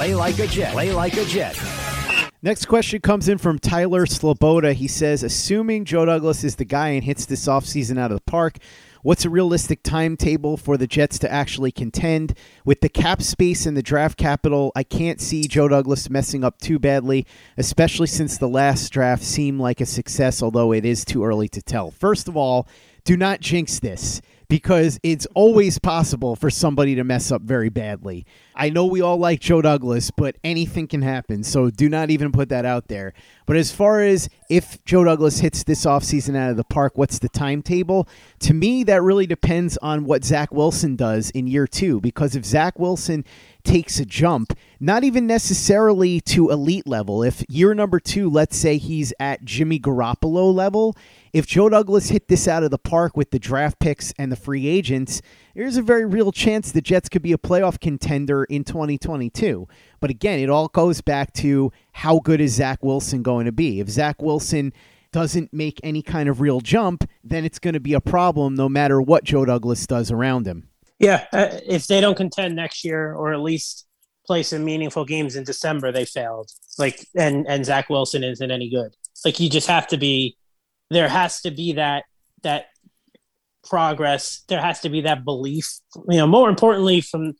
Play 0.00 0.14
like 0.14 0.38
a 0.38 0.46
Jet. 0.46 0.72
Play 0.72 0.92
like 0.92 1.18
a 1.18 1.26
Jet. 1.26 1.62
Next 2.40 2.64
question 2.64 3.02
comes 3.02 3.28
in 3.28 3.36
from 3.36 3.58
Tyler 3.58 4.06
Sloboda. 4.06 4.72
He 4.72 4.88
says, 4.88 5.22
assuming 5.22 5.84
Joe 5.84 6.06
Douglas 6.06 6.42
is 6.42 6.56
the 6.56 6.64
guy 6.64 6.88
and 6.88 7.04
hits 7.04 7.26
this 7.26 7.46
offseason 7.46 7.98
out 7.98 8.10
of 8.10 8.16
the 8.16 8.22
park, 8.22 8.56
what's 9.02 9.26
a 9.26 9.28
realistic 9.28 9.82
timetable 9.82 10.56
for 10.56 10.78
the 10.78 10.86
Jets 10.86 11.18
to 11.18 11.30
actually 11.30 11.70
contend? 11.70 12.32
With 12.64 12.80
the 12.80 12.88
cap 12.88 13.20
space 13.20 13.66
and 13.66 13.76
the 13.76 13.82
draft 13.82 14.16
capital, 14.16 14.72
I 14.74 14.84
can't 14.84 15.20
see 15.20 15.46
Joe 15.46 15.68
Douglas 15.68 16.08
messing 16.08 16.44
up 16.44 16.62
too 16.62 16.78
badly, 16.78 17.26
especially 17.58 18.06
since 18.06 18.38
the 18.38 18.48
last 18.48 18.88
draft 18.88 19.22
seemed 19.22 19.60
like 19.60 19.82
a 19.82 19.86
success, 19.86 20.42
although 20.42 20.72
it 20.72 20.86
is 20.86 21.04
too 21.04 21.22
early 21.22 21.48
to 21.50 21.60
tell. 21.60 21.90
First 21.90 22.26
of 22.26 22.38
all, 22.38 22.66
do 23.04 23.18
not 23.18 23.40
jinx 23.40 23.80
this 23.80 24.22
because 24.50 24.98
it's 25.04 25.26
always 25.36 25.78
possible 25.78 26.34
for 26.34 26.50
somebody 26.50 26.96
to 26.96 27.04
mess 27.04 27.30
up 27.30 27.40
very 27.40 27.68
badly. 27.68 28.26
I 28.56 28.68
know 28.68 28.84
we 28.84 29.00
all 29.00 29.16
like 29.16 29.38
Joe 29.38 29.62
Douglas, 29.62 30.10
but 30.10 30.36
anything 30.42 30.88
can 30.88 31.02
happen. 31.02 31.44
So 31.44 31.70
do 31.70 31.88
not 31.88 32.10
even 32.10 32.32
put 32.32 32.48
that 32.48 32.64
out 32.64 32.88
there. 32.88 33.14
But 33.46 33.56
as 33.56 33.70
far 33.70 34.02
as 34.02 34.28
if 34.50 34.84
Joe 34.84 35.04
Douglas 35.04 35.38
hits 35.38 35.62
this 35.62 35.86
offseason 35.86 36.36
out 36.36 36.50
of 36.50 36.56
the 36.56 36.64
park, 36.64 36.98
what's 36.98 37.20
the 37.20 37.28
timetable? 37.28 38.08
To 38.40 38.52
me, 38.52 38.82
that 38.84 39.02
really 39.02 39.26
depends 39.26 39.78
on 39.78 40.04
what 40.04 40.24
Zach 40.24 40.52
Wilson 40.52 40.96
does 40.96 41.30
in 41.30 41.46
year 41.46 41.68
two. 41.68 42.00
Because 42.00 42.34
if 42.34 42.44
Zach 42.44 42.76
Wilson 42.76 43.24
takes 43.64 43.98
a 43.98 44.04
jump, 44.04 44.56
not 44.78 45.04
even 45.04 45.26
necessarily 45.26 46.20
to 46.20 46.50
elite 46.50 46.86
level, 46.86 47.22
if 47.22 47.44
year 47.48 47.74
number 47.74 48.00
two, 48.00 48.30
let's 48.30 48.56
say 48.56 48.78
he's 48.78 49.12
at 49.20 49.44
Jimmy 49.44 49.78
Garoppolo 49.78 50.54
level, 50.54 50.96
if 51.32 51.46
Joe 51.46 51.68
Douglas 51.68 52.08
hit 52.08 52.28
this 52.28 52.48
out 52.48 52.62
of 52.62 52.70
the 52.70 52.78
park 52.78 53.16
with 53.16 53.30
the 53.30 53.38
draft 53.38 53.78
picks 53.78 54.12
and 54.18 54.32
the 54.32 54.36
free 54.36 54.66
agents, 54.66 55.22
there's 55.54 55.76
a 55.76 55.82
very 55.82 56.04
real 56.04 56.32
chance 56.32 56.72
the 56.72 56.80
Jets 56.80 57.08
could 57.08 57.22
be 57.22 57.32
a 57.32 57.38
playoff 57.38 57.80
contender 57.80 58.44
in 58.44 58.64
2022. 58.64 59.68
But 60.00 60.10
again, 60.10 60.40
it 60.40 60.50
all 60.50 60.68
goes 60.68 61.00
back 61.00 61.32
to 61.34 61.72
how 61.92 62.20
good 62.20 62.40
is 62.40 62.54
Zach 62.54 62.82
Wilson 62.82 63.22
going 63.22 63.46
to 63.46 63.52
be? 63.52 63.80
If 63.80 63.88
Zach 63.88 64.20
Wilson 64.22 64.72
doesn't 65.12 65.52
make 65.52 65.80
any 65.82 66.02
kind 66.02 66.28
of 66.28 66.40
real 66.40 66.60
jump, 66.60 67.08
then 67.22 67.44
it's 67.44 67.58
going 67.58 67.74
to 67.74 67.80
be 67.80 67.94
a 67.94 68.00
problem 68.00 68.54
no 68.54 68.68
matter 68.68 69.00
what 69.00 69.24
Joe 69.24 69.44
Douglas 69.44 69.86
does 69.86 70.10
around 70.10 70.46
him. 70.46 70.69
Yeah, 71.00 71.26
uh, 71.32 71.48
if 71.66 71.86
they 71.86 72.00
don't 72.00 72.16
contend 72.16 72.54
next 72.54 72.84
year, 72.84 73.14
or 73.14 73.32
at 73.32 73.40
least 73.40 73.86
play 74.26 74.42
some 74.42 74.64
meaningful 74.64 75.04
games 75.04 75.34
in 75.34 75.44
December, 75.44 75.90
they 75.90 76.04
failed. 76.04 76.50
Like, 76.78 77.06
and 77.16 77.46
and 77.48 77.64
Zach 77.64 77.88
Wilson 77.88 78.22
isn't 78.22 78.50
any 78.50 78.70
good. 78.70 78.94
Like, 79.24 79.40
you 79.40 79.48
just 79.48 79.66
have 79.66 79.88
to 79.88 79.96
be 79.96 80.36
there 80.90 81.08
has 81.08 81.40
to 81.42 81.50
be 81.50 81.72
that 81.72 82.04
that 82.42 82.66
progress. 83.64 84.44
There 84.48 84.60
has 84.60 84.80
to 84.80 84.90
be 84.90 85.00
that 85.02 85.24
belief. 85.24 85.66
You 86.08 86.18
know, 86.18 86.26
more 86.26 86.50
importantly, 86.50 87.00
from 87.00 87.34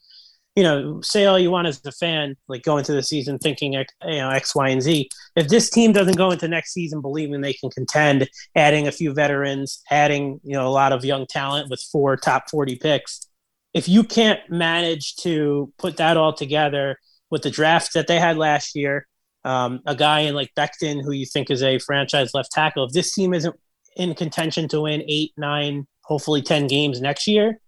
you 0.57 0.65
know, 0.65 1.01
say 1.01 1.27
all 1.27 1.39
you 1.39 1.51
want 1.51 1.69
as 1.69 1.81
a 1.85 1.93
fan, 1.93 2.37
like 2.49 2.63
going 2.63 2.85
to 2.85 2.93
the 2.93 3.03
season 3.03 3.39
thinking 3.39 3.73
you 3.75 3.85
know 4.05 4.31
X, 4.31 4.55
Y, 4.55 4.69
and 4.69 4.83
Z. 4.83 5.09
If 5.37 5.49
this 5.49 5.71
team 5.71 5.93
doesn't 5.93 6.17
go 6.17 6.31
into 6.31 6.49
next 6.49 6.73
season 6.73 7.01
believing 7.01 7.41
they 7.41 7.53
can 7.53 7.71
contend, 7.71 8.29
adding 8.57 8.89
a 8.89 8.93
few 8.93 9.13
veterans, 9.13 9.83
adding 9.91 10.41
you 10.45 10.55
know 10.55 10.67
a 10.67 10.71
lot 10.71 10.93
of 10.93 11.05
young 11.05 11.27
talent 11.27 11.69
with 11.71 11.81
four 11.93 12.17
top 12.17 12.51
forty 12.51 12.77
picks, 12.77 13.30
if 13.73 13.89
you 13.89 14.03
can't 14.05 14.41
manage 14.49 15.17
to 15.17 15.73
put 15.79 15.97
that 15.99 16.17
all 16.17 16.33
together 16.33 16.99
with 17.31 17.43
the 17.43 17.51
draft 17.51 17.95
that 17.95 18.07
they 18.07 18.19
had 18.19 18.37
last 18.37 18.75
year, 18.75 19.07
um, 19.45 19.81
a 19.87 19.95
guy 19.95 20.21
in 20.21 20.35
like 20.35 20.51
Becton, 20.57 21.03
who 21.03 21.13
you 21.13 21.27
think 21.27 21.51
is 21.51 21.63
a 21.63 21.79
franchise 21.79 22.35
left 22.35 22.53
tackle, 22.53 22.85
if 22.85 22.93
this 22.93 23.15
team 23.15 23.33
isn't 23.33 23.55
in 23.97 24.15
contention 24.15 24.69
to 24.69 24.83
win 24.83 25.03
eight, 25.09 25.33
nine, 25.37 25.87
hopefully 26.03 26.43
10 26.43 26.67
games 26.67 27.01
next 27.01 27.27
year, 27.27 27.61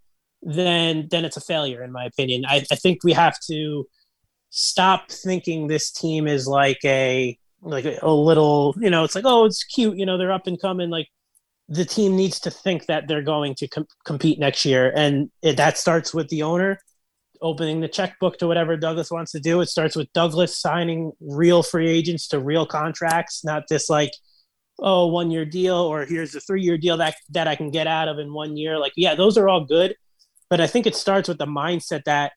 then 0.43 1.07
then 1.11 1.25
it's 1.25 1.37
a 1.37 1.41
failure, 1.41 1.85
in 1.85 1.93
my 1.93 2.05
opinion. 2.05 2.45
I, 2.47 2.65
I 2.71 2.75
think 2.75 3.05
we 3.05 3.13
have 3.13 3.39
to 3.49 3.87
stop 4.51 5.11
thinking 5.11 5.67
this 5.67 5.93
team 5.93 6.27
is 6.27 6.49
like 6.49 6.81
a 6.85 7.39
like 7.63 7.85
a, 7.85 7.99
a 8.03 8.13
little, 8.13 8.75
you 8.79 8.91
know, 8.91 9.05
it's 9.05 9.15
like, 9.15 9.25
oh, 9.25 9.45
it's 9.45 9.63
cute, 9.63 9.97
you 9.97 10.05
know, 10.05 10.19
they're 10.19 10.33
up 10.33 10.49
and 10.49 10.61
coming. 10.61 10.91
Like 10.91 11.09
the 11.69 11.85
team 11.85 12.17
needs 12.17 12.41
to 12.41 12.51
think 12.51 12.87
that 12.87 13.09
they're 13.09 13.23
going 13.23 13.55
to 13.57 13.69
com- 13.69 13.87
compete 14.05 14.39
next 14.39 14.65
year, 14.65 14.93
and 14.95 15.31
it, 15.43 15.57
that 15.57 15.79
starts 15.79 16.13
with 16.13 16.29
the 16.29 16.43
owner 16.43 16.79
opening 17.43 17.81
the 17.81 17.89
checkbook 17.89 18.39
to 18.39 18.47
whatever 18.47 18.77
Douglas 18.77 19.11
wants 19.11 19.33
to 19.33 19.41
do. 19.41 19.61
It 19.61 19.69
starts 19.69 19.97
with 19.97 20.13
Douglas 20.13 20.57
signing 20.57 21.13
real 21.21 21.63
free 21.63 21.89
agents 21.89 22.29
to 22.29 22.39
real 22.39 22.65
contracts, 22.65 23.45
not 23.45 23.65
this 23.69 23.91
like, 23.91 24.13
oh, 24.79 25.09
one 25.09 25.31
year 25.31 25.45
deal 25.45 25.77
or 25.77 26.07
here's 26.07 26.35
a 26.35 26.41
three 26.41 26.63
year 26.63 26.79
deal 26.79 26.97
that 26.97 27.17
that 27.31 27.49
I 27.49 27.57
can 27.57 27.71
get 27.71 27.87
out 27.87 28.09
of 28.09 28.19
in 28.19 28.33
one 28.33 28.57
year. 28.57 28.79
Like, 28.79 28.93
yeah, 28.97 29.15
those 29.15 29.37
are 29.37 29.49
all 29.49 29.65
good, 29.65 29.95
but 30.49 30.61
I 30.61 30.67
think 30.67 30.87
it 30.87 30.97
starts 30.97 31.29
with 31.29 31.39
the 31.39 31.47
mindset 31.47 32.05
that 32.05 32.33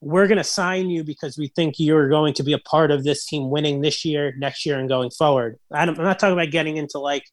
we're 0.00 0.28
going 0.28 0.38
to 0.38 0.44
sign 0.44 0.90
you 0.90 1.02
because 1.02 1.36
we 1.36 1.48
think 1.56 1.76
you're 1.78 2.08
going 2.08 2.34
to 2.34 2.44
be 2.44 2.52
a 2.52 2.58
part 2.58 2.90
of 2.90 3.02
this 3.02 3.26
team 3.26 3.50
winning 3.50 3.80
this 3.80 4.04
year, 4.04 4.34
next 4.38 4.64
year, 4.64 4.78
and 4.78 4.88
going 4.88 5.10
forward. 5.10 5.58
I'm 5.72 5.94
not 5.94 6.18
talking 6.18 6.34
about 6.34 6.52
getting 6.52 6.76
into 6.76 6.98
like 6.98 7.24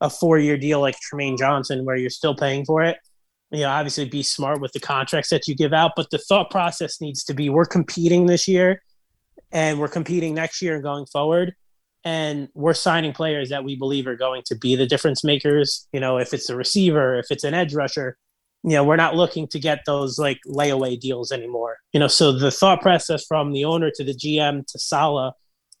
a 0.00 0.10
four 0.10 0.38
year 0.38 0.56
deal 0.56 0.80
like 0.80 0.96
Trumaine 1.00 1.38
Johnson 1.38 1.84
where 1.84 1.96
you're 1.96 2.10
still 2.10 2.34
paying 2.34 2.64
for 2.64 2.82
it 2.82 2.98
you 3.50 3.60
know, 3.60 3.70
obviously 3.70 4.04
be 4.04 4.22
smart 4.22 4.60
with 4.60 4.72
the 4.72 4.80
contracts 4.80 5.30
that 5.30 5.46
you 5.46 5.54
give 5.54 5.72
out, 5.72 5.92
but 5.96 6.10
the 6.10 6.18
thought 6.18 6.50
process 6.50 7.00
needs 7.00 7.22
to 7.24 7.34
be 7.34 7.48
we're 7.48 7.64
competing 7.64 8.26
this 8.26 8.48
year 8.48 8.82
and 9.52 9.78
we're 9.78 9.88
competing 9.88 10.34
next 10.34 10.60
year 10.60 10.74
and 10.74 10.82
going 10.82 11.06
forward. 11.06 11.54
And 12.04 12.48
we're 12.54 12.74
signing 12.74 13.12
players 13.12 13.48
that 13.48 13.64
we 13.64 13.74
believe 13.76 14.06
are 14.06 14.16
going 14.16 14.42
to 14.46 14.56
be 14.56 14.76
the 14.76 14.86
difference 14.86 15.24
makers. 15.24 15.88
You 15.92 16.00
know, 16.00 16.18
if 16.18 16.32
it's 16.32 16.48
a 16.48 16.56
receiver, 16.56 17.16
if 17.16 17.26
it's 17.30 17.42
an 17.42 17.54
edge 17.54 17.74
rusher, 17.74 18.16
you 18.62 18.72
know, 18.72 18.84
we're 18.84 18.96
not 18.96 19.16
looking 19.16 19.48
to 19.48 19.58
get 19.58 19.80
those 19.86 20.18
like 20.18 20.38
layaway 20.46 20.98
deals 20.98 21.32
anymore. 21.32 21.78
You 21.92 22.00
know, 22.00 22.08
so 22.08 22.32
the 22.32 22.50
thought 22.50 22.80
process 22.80 23.24
from 23.26 23.52
the 23.52 23.64
owner 23.64 23.90
to 23.92 24.04
the 24.04 24.14
GM 24.14 24.66
to 24.66 24.78
Saleh, 24.78 25.32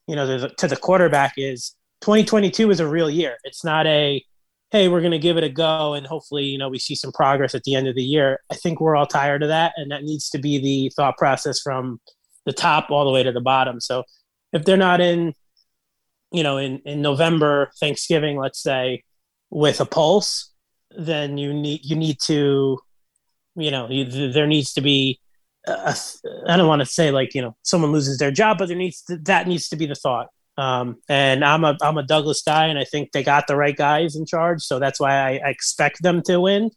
you 0.08 0.16
know, 0.16 0.48
to 0.48 0.68
the 0.68 0.76
quarterback 0.76 1.34
is 1.36 1.74
2022 2.00 2.70
is 2.70 2.80
a 2.80 2.88
real 2.88 3.10
year. 3.10 3.36
It's 3.44 3.64
not 3.64 3.86
a 3.86 4.24
hey, 4.72 4.88
we're 4.88 5.00
going 5.00 5.12
to 5.12 5.18
give 5.18 5.36
it 5.36 5.44
a 5.44 5.48
go 5.48 5.94
and 5.94 6.06
hopefully, 6.06 6.44
you 6.44 6.58
know, 6.58 6.68
we 6.68 6.78
see 6.78 6.94
some 6.94 7.12
progress 7.12 7.54
at 7.54 7.62
the 7.62 7.74
end 7.74 7.86
of 7.86 7.94
the 7.94 8.02
year. 8.02 8.40
I 8.50 8.56
think 8.56 8.80
we're 8.80 8.96
all 8.96 9.06
tired 9.06 9.42
of 9.42 9.48
that. 9.48 9.72
And 9.76 9.90
that 9.90 10.02
needs 10.02 10.28
to 10.30 10.38
be 10.38 10.58
the 10.58 10.92
thought 10.96 11.16
process 11.16 11.60
from 11.60 12.00
the 12.46 12.52
top 12.52 12.90
all 12.90 13.04
the 13.04 13.12
way 13.12 13.22
to 13.22 13.32
the 13.32 13.40
bottom. 13.40 13.80
So 13.80 14.04
if 14.52 14.64
they're 14.64 14.76
not 14.76 15.00
in, 15.00 15.34
you 16.32 16.42
know, 16.42 16.58
in, 16.58 16.80
in 16.80 17.00
November, 17.00 17.70
Thanksgiving, 17.78 18.36
let's 18.36 18.60
say, 18.60 19.02
with 19.50 19.80
a 19.80 19.86
pulse, 19.86 20.52
then 20.90 21.38
you 21.38 21.54
need, 21.54 21.84
you 21.84 21.94
need 21.94 22.18
to, 22.24 22.78
you 23.54 23.70
know, 23.70 23.88
you, 23.88 24.32
there 24.32 24.46
needs 24.46 24.72
to 24.74 24.80
be, 24.80 25.20
I 25.68 25.94
don't 26.56 26.68
want 26.68 26.80
to 26.80 26.86
say 26.86 27.10
like, 27.12 27.34
you 27.34 27.42
know, 27.42 27.56
someone 27.62 27.92
loses 27.92 28.18
their 28.18 28.30
job, 28.30 28.58
but 28.58 28.66
there 28.68 28.76
needs 28.76 29.02
to, 29.02 29.16
that 29.18 29.46
needs 29.46 29.68
to 29.68 29.76
be 29.76 29.86
the 29.86 29.94
thought 29.94 30.28
um, 30.56 30.96
and 31.08 31.44
I'm 31.44 31.64
a 31.64 31.76
I'm 31.82 31.98
a 31.98 32.02
Douglas 32.02 32.42
guy, 32.42 32.66
and 32.66 32.78
I 32.78 32.84
think 32.84 33.12
they 33.12 33.22
got 33.22 33.46
the 33.46 33.56
right 33.56 33.76
guys 33.76 34.16
in 34.16 34.26
charge, 34.26 34.62
so 34.62 34.78
that's 34.78 34.98
why 34.98 35.14
I, 35.14 35.40
I 35.46 35.50
expect 35.50 36.02
them 36.02 36.22
to 36.22 36.40
win. 36.40 36.70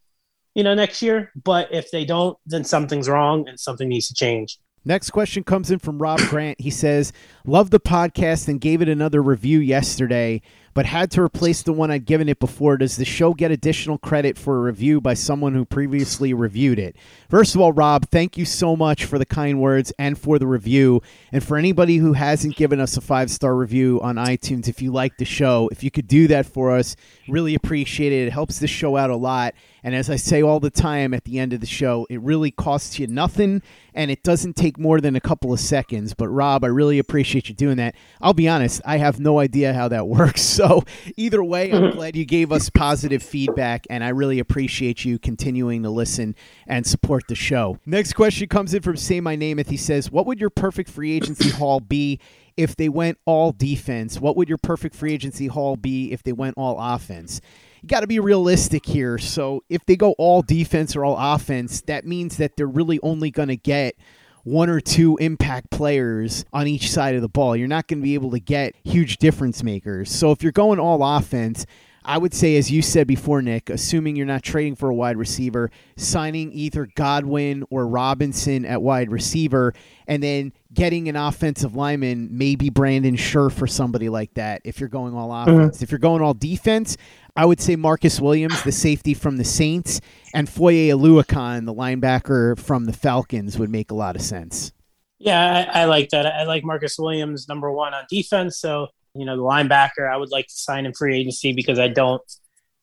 you 0.55 0.63
know, 0.63 0.73
next 0.73 1.01
year. 1.01 1.31
But 1.41 1.73
if 1.73 1.91
they 1.91 2.05
don't, 2.05 2.37
then 2.45 2.63
something's 2.63 3.07
wrong 3.07 3.47
and 3.47 3.59
something 3.59 3.87
needs 3.87 4.07
to 4.09 4.13
change. 4.13 4.59
Next 4.85 5.11
question 5.11 5.43
comes 5.43 5.71
in 5.71 5.79
from 5.79 5.99
Rob 6.01 6.19
Grant. 6.21 6.59
He 6.59 6.69
says, 6.69 7.13
Love 7.45 7.69
the 7.69 7.79
podcast 7.79 8.47
and 8.47 8.59
gave 8.59 8.81
it 8.81 8.89
another 8.89 9.21
review 9.21 9.59
yesterday 9.59 10.41
but 10.79 10.85
had 10.85 11.11
to 11.11 11.21
replace 11.21 11.61
the 11.61 11.73
one 11.73 11.91
I'd 11.91 12.05
given 12.05 12.29
it 12.29 12.39
before. 12.39 12.77
Does 12.77 12.95
the 12.95 13.03
show 13.03 13.33
get 13.33 13.51
additional 13.51 13.97
credit 13.97 14.37
for 14.37 14.55
a 14.55 14.61
review 14.61 15.01
by 15.01 15.13
someone 15.13 15.53
who 15.53 15.65
previously 15.65 16.33
reviewed 16.33 16.79
it? 16.79 16.95
First 17.29 17.53
of 17.53 17.59
all, 17.59 17.73
Rob, 17.73 18.07
thank 18.09 18.37
you 18.37 18.45
so 18.45 18.77
much 18.77 19.03
for 19.03 19.19
the 19.19 19.25
kind 19.25 19.59
words 19.59 19.91
and 19.99 20.17
for 20.17 20.39
the 20.39 20.47
review. 20.47 21.01
And 21.33 21.43
for 21.43 21.57
anybody 21.57 21.97
who 21.97 22.13
hasn't 22.13 22.55
given 22.55 22.79
us 22.79 22.95
a 22.95 23.01
five 23.01 23.29
star 23.29 23.57
review 23.57 23.99
on 24.01 24.15
iTunes, 24.15 24.69
if 24.69 24.81
you 24.81 24.93
like 24.93 25.17
the 25.17 25.25
show, 25.25 25.67
if 25.69 25.83
you 25.83 25.91
could 25.91 26.07
do 26.07 26.29
that 26.29 26.45
for 26.45 26.71
us, 26.71 26.95
really 27.27 27.55
appreciate 27.55 28.13
it. 28.13 28.27
It 28.27 28.31
helps 28.31 28.59
the 28.59 28.67
show 28.67 28.95
out 28.95 29.09
a 29.09 29.17
lot. 29.17 29.55
And 29.83 29.95
as 29.95 30.09
I 30.09 30.15
say 30.15 30.41
all 30.41 30.59
the 30.59 30.69
time 30.69 31.13
at 31.13 31.23
the 31.23 31.39
end 31.39 31.53
of 31.53 31.59
the 31.59 31.65
show, 31.65 32.05
it 32.09 32.21
really 32.21 32.51
costs 32.51 32.99
you 32.99 33.07
nothing 33.07 33.61
and 33.93 34.11
it 34.11 34.23
doesn't 34.23 34.55
take 34.55 34.77
more 34.77 35.01
than 35.01 35.15
a 35.15 35.21
couple 35.21 35.53
of 35.53 35.59
seconds. 35.59 36.13
But 36.13 36.29
Rob, 36.29 36.63
I 36.63 36.67
really 36.67 36.99
appreciate 36.99 37.49
you 37.49 37.55
doing 37.55 37.77
that. 37.77 37.95
I'll 38.21 38.33
be 38.33 38.47
honest, 38.47 38.81
I 38.85 38.97
have 38.97 39.19
no 39.19 39.39
idea 39.39 39.73
how 39.73 39.87
that 39.89 40.07
works. 40.07 40.41
So 40.41 40.83
either 41.17 41.43
way, 41.43 41.71
I'm 41.71 41.83
mm-hmm. 41.83 41.97
glad 41.97 42.15
you 42.15 42.25
gave 42.25 42.51
us 42.51 42.69
positive 42.69 43.23
feedback 43.23 43.85
and 43.89 44.03
I 44.03 44.09
really 44.09 44.39
appreciate 44.39 45.05
you 45.05 45.19
continuing 45.19 45.83
to 45.83 45.89
listen 45.89 46.35
and 46.67 46.85
support 46.85 47.23
the 47.27 47.35
show. 47.35 47.79
Next 47.85 48.13
question 48.13 48.47
comes 48.47 48.73
in 48.73 48.81
from 48.81 48.97
Say 48.97 49.21
My 49.21 49.35
Name. 49.35 49.59
He 49.67 49.77
says, 49.77 50.11
What 50.11 50.25
would 50.25 50.39
your 50.39 50.49
perfect 50.49 50.89
free 50.89 51.11
agency 51.11 51.49
haul 51.59 51.79
be 51.79 52.19
if 52.57 52.75
they 52.75 52.89
went 52.89 53.17
all 53.25 53.51
defense? 53.51 54.19
What 54.19 54.35
would 54.35 54.49
your 54.49 54.57
perfect 54.57 54.95
free 54.95 55.13
agency 55.13 55.47
haul 55.47 55.75
be 55.75 56.11
if 56.11 56.23
they 56.23 56.33
went 56.33 56.57
all 56.57 56.77
offense? 56.79 57.41
You 57.81 57.87
got 57.87 58.01
to 58.01 58.07
be 58.07 58.19
realistic 58.19 58.85
here. 58.85 59.17
So 59.17 59.63
if 59.69 59.85
they 59.85 59.95
go 59.95 60.13
all 60.17 60.41
defense 60.41 60.95
or 60.95 61.05
all 61.05 61.17
offense, 61.17 61.81
that 61.81 62.05
means 62.05 62.37
that 62.37 62.57
they're 62.57 62.67
really 62.67 62.99
only 63.01 63.31
going 63.31 63.49
to 63.49 63.57
get 63.57 63.95
one 64.43 64.69
or 64.69 64.79
two 64.79 65.17
impact 65.17 65.69
players 65.69 66.45
on 66.53 66.67
each 66.67 66.91
side 66.91 67.15
of 67.15 67.21
the 67.21 67.29
ball. 67.29 67.55
You're 67.55 67.67
not 67.67 67.87
going 67.87 67.99
to 67.99 68.03
be 68.03 68.13
able 68.13 68.31
to 68.31 68.39
get 68.39 68.75
huge 68.83 69.17
difference 69.17 69.63
makers. 69.63 70.11
So 70.11 70.31
if 70.31 70.41
you're 70.41 70.51
going 70.51 70.79
all 70.79 71.03
offense, 71.03 71.65
I 72.03 72.17
would 72.17 72.33
say, 72.33 72.57
as 72.57 72.71
you 72.71 72.81
said 72.81 73.07
before, 73.07 73.41
Nick, 73.41 73.69
assuming 73.69 74.15
you're 74.15 74.25
not 74.25 74.43
trading 74.43 74.75
for 74.75 74.89
a 74.89 74.95
wide 74.95 75.17
receiver, 75.17 75.69
signing 75.97 76.51
either 76.53 76.87
Godwin 76.95 77.65
or 77.69 77.87
Robinson 77.87 78.65
at 78.65 78.81
wide 78.81 79.11
receiver, 79.11 79.73
and 80.07 80.23
then 80.23 80.53
getting 80.73 81.09
an 81.09 81.15
offensive 81.15 81.75
lineman, 81.75 82.29
maybe 82.31 82.69
Brandon 82.69 83.15
Scherff 83.15 83.61
or 83.61 83.67
somebody 83.67 84.09
like 84.09 84.33
that, 84.35 84.61
if 84.63 84.79
you're 84.79 84.89
going 84.89 85.13
all 85.13 85.29
mm-hmm. 85.29 85.49
offense. 85.49 85.77
Mm-hmm. 85.77 85.83
If 85.83 85.91
you're 85.91 85.99
going 85.99 86.21
all 86.21 86.33
defense, 86.33 86.97
I 87.35 87.45
would 87.45 87.61
say 87.61 87.75
Marcus 87.75 88.19
Williams, 88.19 88.63
the 88.63 88.71
safety 88.71 89.13
from 89.13 89.37
the 89.37 89.43
Saints, 89.43 90.01
and 90.33 90.49
Foye 90.49 90.89
Oluokun, 90.89 91.65
the 91.65 91.73
linebacker 91.73 92.57
from 92.59 92.85
the 92.85 92.93
Falcons, 92.93 93.57
would 93.57 93.69
make 93.69 93.91
a 93.91 93.95
lot 93.95 94.15
of 94.15 94.21
sense. 94.21 94.73
Yeah, 95.19 95.67
I, 95.73 95.81
I, 95.81 95.85
like 95.85 96.09
that. 96.09 96.25
I 96.25 96.43
like 96.43 96.63
Marcus 96.63 96.97
Williams, 96.97 97.47
number 97.47 97.69
one 97.71 97.93
on 97.93 98.05
defense. 98.09 98.57
So, 98.57 98.87
you 99.13 99.25
know, 99.25 99.35
the 99.35 99.43
linebacker, 99.43 100.11
I 100.11 100.17
would 100.17 100.31
like 100.31 100.47
to 100.47 100.53
sign 100.53 100.85
in 100.85 100.93
free 100.93 101.19
agency 101.19 101.53
because 101.53 101.79
I 101.79 101.87
don't, 101.87 102.21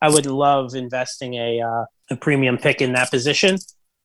I 0.00 0.10
would 0.10 0.26
love 0.26 0.74
investing 0.74 1.34
a, 1.34 1.60
uh, 1.60 1.84
a 2.10 2.16
premium 2.16 2.58
pick 2.58 2.80
in 2.80 2.92
that 2.92 3.10
position, 3.10 3.58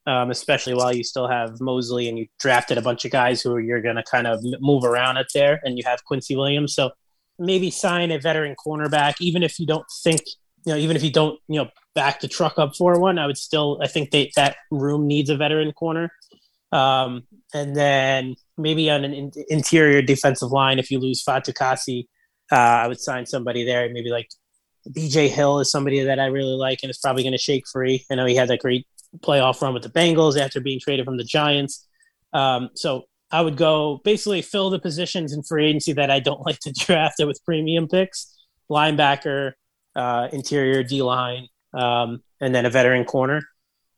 um, 0.07 0.31
especially 0.31 0.73
while 0.73 0.93
you 0.93 1.03
still 1.03 1.27
have 1.27 1.59
Mosley 1.59 2.07
and 2.07 2.17
you 2.17 2.27
drafted 2.39 2.77
a 2.77 2.81
bunch 2.81 3.05
of 3.05 3.11
guys 3.11 3.41
who 3.41 3.57
you're 3.57 3.81
going 3.81 3.97
to 3.97 4.03
kind 4.03 4.27
of 4.27 4.39
move 4.59 4.83
around 4.83 5.17
it 5.17 5.27
there 5.33 5.59
and 5.63 5.77
you 5.77 5.83
have 5.85 6.03
Quincy 6.05 6.35
Williams. 6.35 6.73
So 6.73 6.91
maybe 7.37 7.69
sign 7.71 8.11
a 8.11 8.19
veteran 8.19 8.55
cornerback, 8.55 9.15
even 9.19 9.43
if 9.43 9.59
you 9.59 9.65
don't 9.65 9.85
think 10.03 10.21
you 10.65 10.73
know, 10.73 10.77
even 10.77 10.95
if 10.95 11.03
you 11.03 11.11
don't, 11.11 11.39
you 11.47 11.59
know, 11.59 11.69
back 11.95 12.19
the 12.19 12.27
truck 12.27 12.59
up 12.59 12.75
for 12.75 12.99
one, 12.99 13.17
I 13.17 13.25
would 13.25 13.37
still, 13.37 13.79
I 13.81 13.87
think 13.87 14.11
they, 14.11 14.31
that 14.35 14.57
room 14.69 15.07
needs 15.07 15.29
a 15.29 15.35
veteran 15.35 15.71
corner. 15.71 16.11
Um, 16.71 17.23
and 17.53 17.75
then 17.75 18.35
maybe 18.57 18.89
on 18.89 19.03
an 19.03 19.13
in, 19.13 19.31
interior 19.49 20.01
defensive 20.01 20.51
line, 20.51 20.79
if 20.79 20.89
you 20.89 20.99
lose 20.99 21.23
Fatukasi, 21.23 22.05
uh, 22.51 22.55
I 22.55 22.87
would 22.87 22.99
sign 22.99 23.25
somebody 23.25 23.63
there. 23.63 23.89
Maybe 23.91 24.09
like 24.09 24.29
BJ 24.89 25.29
Hill 25.29 25.59
is 25.59 25.72
somebody 25.72 26.03
that 26.03 26.19
I 26.19 26.27
really 26.27 26.55
like 26.55 26.79
and 26.83 26.89
is 26.89 26.98
probably 26.98 27.24
going 27.24 27.33
to 27.33 27.37
shake 27.37 27.63
free. 27.72 28.05
I 28.11 28.15
know 28.15 28.25
he 28.25 28.35
had 28.35 28.50
that 28.50 28.59
great 28.59 28.87
playoff 29.19 29.61
run 29.61 29.74
with 29.74 29.83
the 29.83 29.89
Bengals 29.89 30.39
after 30.39 30.59
being 30.59 30.79
traded 30.79 31.05
from 31.05 31.17
the 31.17 31.24
Giants. 31.24 31.87
Um, 32.33 32.69
so 32.75 33.03
I 33.31 33.41
would 33.41 33.57
go 33.57 34.01
basically 34.03 34.41
fill 34.41 34.69
the 34.69 34.79
positions 34.79 35.33
in 35.33 35.43
free 35.43 35.67
agency 35.67 35.93
that 35.93 36.11
I 36.11 36.19
don't 36.19 36.41
like 36.46 36.59
to 36.59 36.72
draft 36.72 37.19
it 37.19 37.25
with 37.25 37.43
premium 37.46 37.87
picks, 37.87 38.35
linebacker, 38.69 39.53
uh, 39.96 40.29
interior 40.31 40.83
D 40.83 41.01
line, 41.01 41.48
um, 41.74 42.22
and 42.39 42.53
then 42.55 42.65
a 42.65 42.69
veteran 42.69 43.05
corner. 43.05 43.41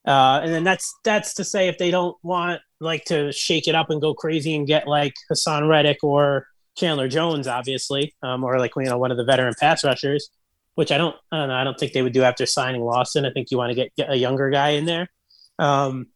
Uh, 0.06 0.42
and 0.44 0.54
then 0.54 0.63
that's 0.63 0.94
that's 1.04 1.34
to 1.36 1.44
say 1.44 1.68
if 1.68 1.78
they 1.78 1.89
don't 1.89 2.18
want 2.24 2.62
like 2.80 3.06
to 3.06 3.32
shake 3.32 3.68
it 3.68 3.76
up 3.76 3.89
and 3.89 4.02
go 4.02 4.13
crazy 4.13 4.54
and 4.56 4.68
get 4.68 4.88
like 4.88 5.13
Haason 5.32 5.70
Reddick 5.70 6.04
or 6.04 6.48
Chandler 6.76 7.08
Jones, 7.08 7.48
obviously, 7.48 8.13
um, 8.22 8.44
or 8.44 8.60
like 8.60 8.72
you 8.76 8.84
know 8.84 8.98
one 8.98 9.12
of 9.12 9.18
the 9.18 9.24
veteran 9.24 9.54
pass 9.60 9.84
rushers, 9.84 10.30
which 10.76 10.92
I 10.92 10.98
don't 10.98 11.16
I 11.32 11.38
don't 11.38 11.50
know 11.50 11.56
I 11.56 11.63
don't 11.63 11.80
think 11.80 11.94
they 11.94 12.02
would 12.02 12.13
do 12.13 12.24
after 12.24 12.46
signing 12.46 12.82
Lawson. 12.82 13.26
I 13.26 13.32
think 13.32 13.50
you 13.52 13.58
want 13.58 13.70
to 13.70 13.76
get, 13.76 13.96
get 13.96 14.12
a 14.12 14.18
younger 14.18 14.50
guy 14.50 14.70
in 14.70 14.86
there. 14.86 15.08
Um, 15.60 16.08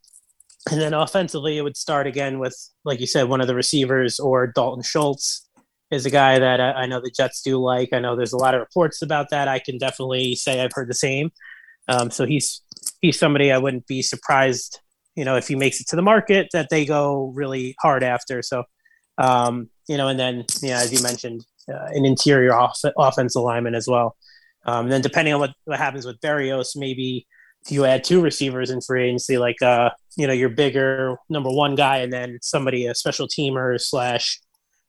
and 0.70 0.82
then 0.82 0.94
offensively, 0.94 1.58
it 1.58 1.62
would 1.62 1.78
start 1.78 2.08
again 2.08 2.40
with, 2.40 2.58
like 2.84 3.00
you 3.00 3.08
said, 3.08 3.30
one 3.30 3.40
of 3.40 3.48
the 3.48 3.56
receivers 3.56 4.20
or 4.20 4.48
Dalton 4.48 4.84
Schultz 4.84 5.48
is 5.92 6.06
a 6.06 6.10
guy 6.10 6.40
that 6.40 6.60
I, 6.60 6.72
I 6.72 6.86
know 6.88 7.00
the 7.00 7.12
Jets 7.16 7.42
do 7.42 7.58
like. 7.58 7.94
I 7.94 8.00
know 8.00 8.16
there's 8.16 8.34
a 8.34 8.38
lot 8.38 8.54
of 8.54 8.60
reports 8.60 9.02
about 9.02 9.30
that. 9.30 9.48
I 9.48 9.60
can 9.60 9.78
definitely 9.78 10.36
say 10.36 10.62
I've 10.62 10.74
heard 10.74 10.90
the 10.90 10.94
same. 10.94 11.32
Um, 11.88 12.12
so 12.12 12.26
he's 12.26 12.62
he's 13.02 13.20
somebody 13.20 13.52
I 13.52 13.58
wouldn't 13.58 13.88
be 13.88 14.02
surprised, 14.02 14.80
you 15.16 15.26
know, 15.26 15.36
if 15.36 15.48
he 15.48 15.56
makes 15.56 15.80
it 15.80 15.88
to 15.90 15.96
the 15.96 16.02
market 16.02 16.48
that 16.54 16.70
they 16.70 16.86
go 16.86 17.32
really 17.36 17.76
hard 17.80 18.04
after. 18.04 18.42
So, 18.42 18.64
um, 19.18 19.70
you 19.88 19.98
know, 19.98 20.08
and 20.08 20.20
then 20.20 20.46
yeah, 20.62 20.80
as 20.80 20.92
you 20.92 21.02
mentioned, 21.02 21.46
uh, 21.72 21.88
an 21.88 22.06
interior 22.06 22.54
off- 22.54 22.80
offensive 22.98 23.42
lineman 23.42 23.76
as 23.76 23.88
well. 23.88 24.16
Um, 24.66 24.86
and 24.86 24.92
then 24.92 25.02
depending 25.02 25.34
on 25.34 25.40
what, 25.40 25.54
what 25.66 25.78
happens 25.80 26.06
with 26.06 26.20
Berrios, 26.20 26.76
maybe 26.76 27.26
you 27.70 27.86
add 27.86 28.04
two 28.04 28.22
receivers 28.22 28.70
in 28.70 28.82
free 28.82 29.06
agency, 29.08 29.38
like 29.38 29.62
uh, 29.62 29.90
you 30.16 30.28
know, 30.28 30.34
your 30.34 30.50
bigger 30.50 31.18
number 31.30 31.50
one 31.50 31.76
guy, 31.76 31.98
and 31.98 32.12
then 32.12 32.40
somebody 32.42 32.86
a 32.86 32.96
special 32.96 33.28
teamer 33.28 33.80
slash 33.80 34.40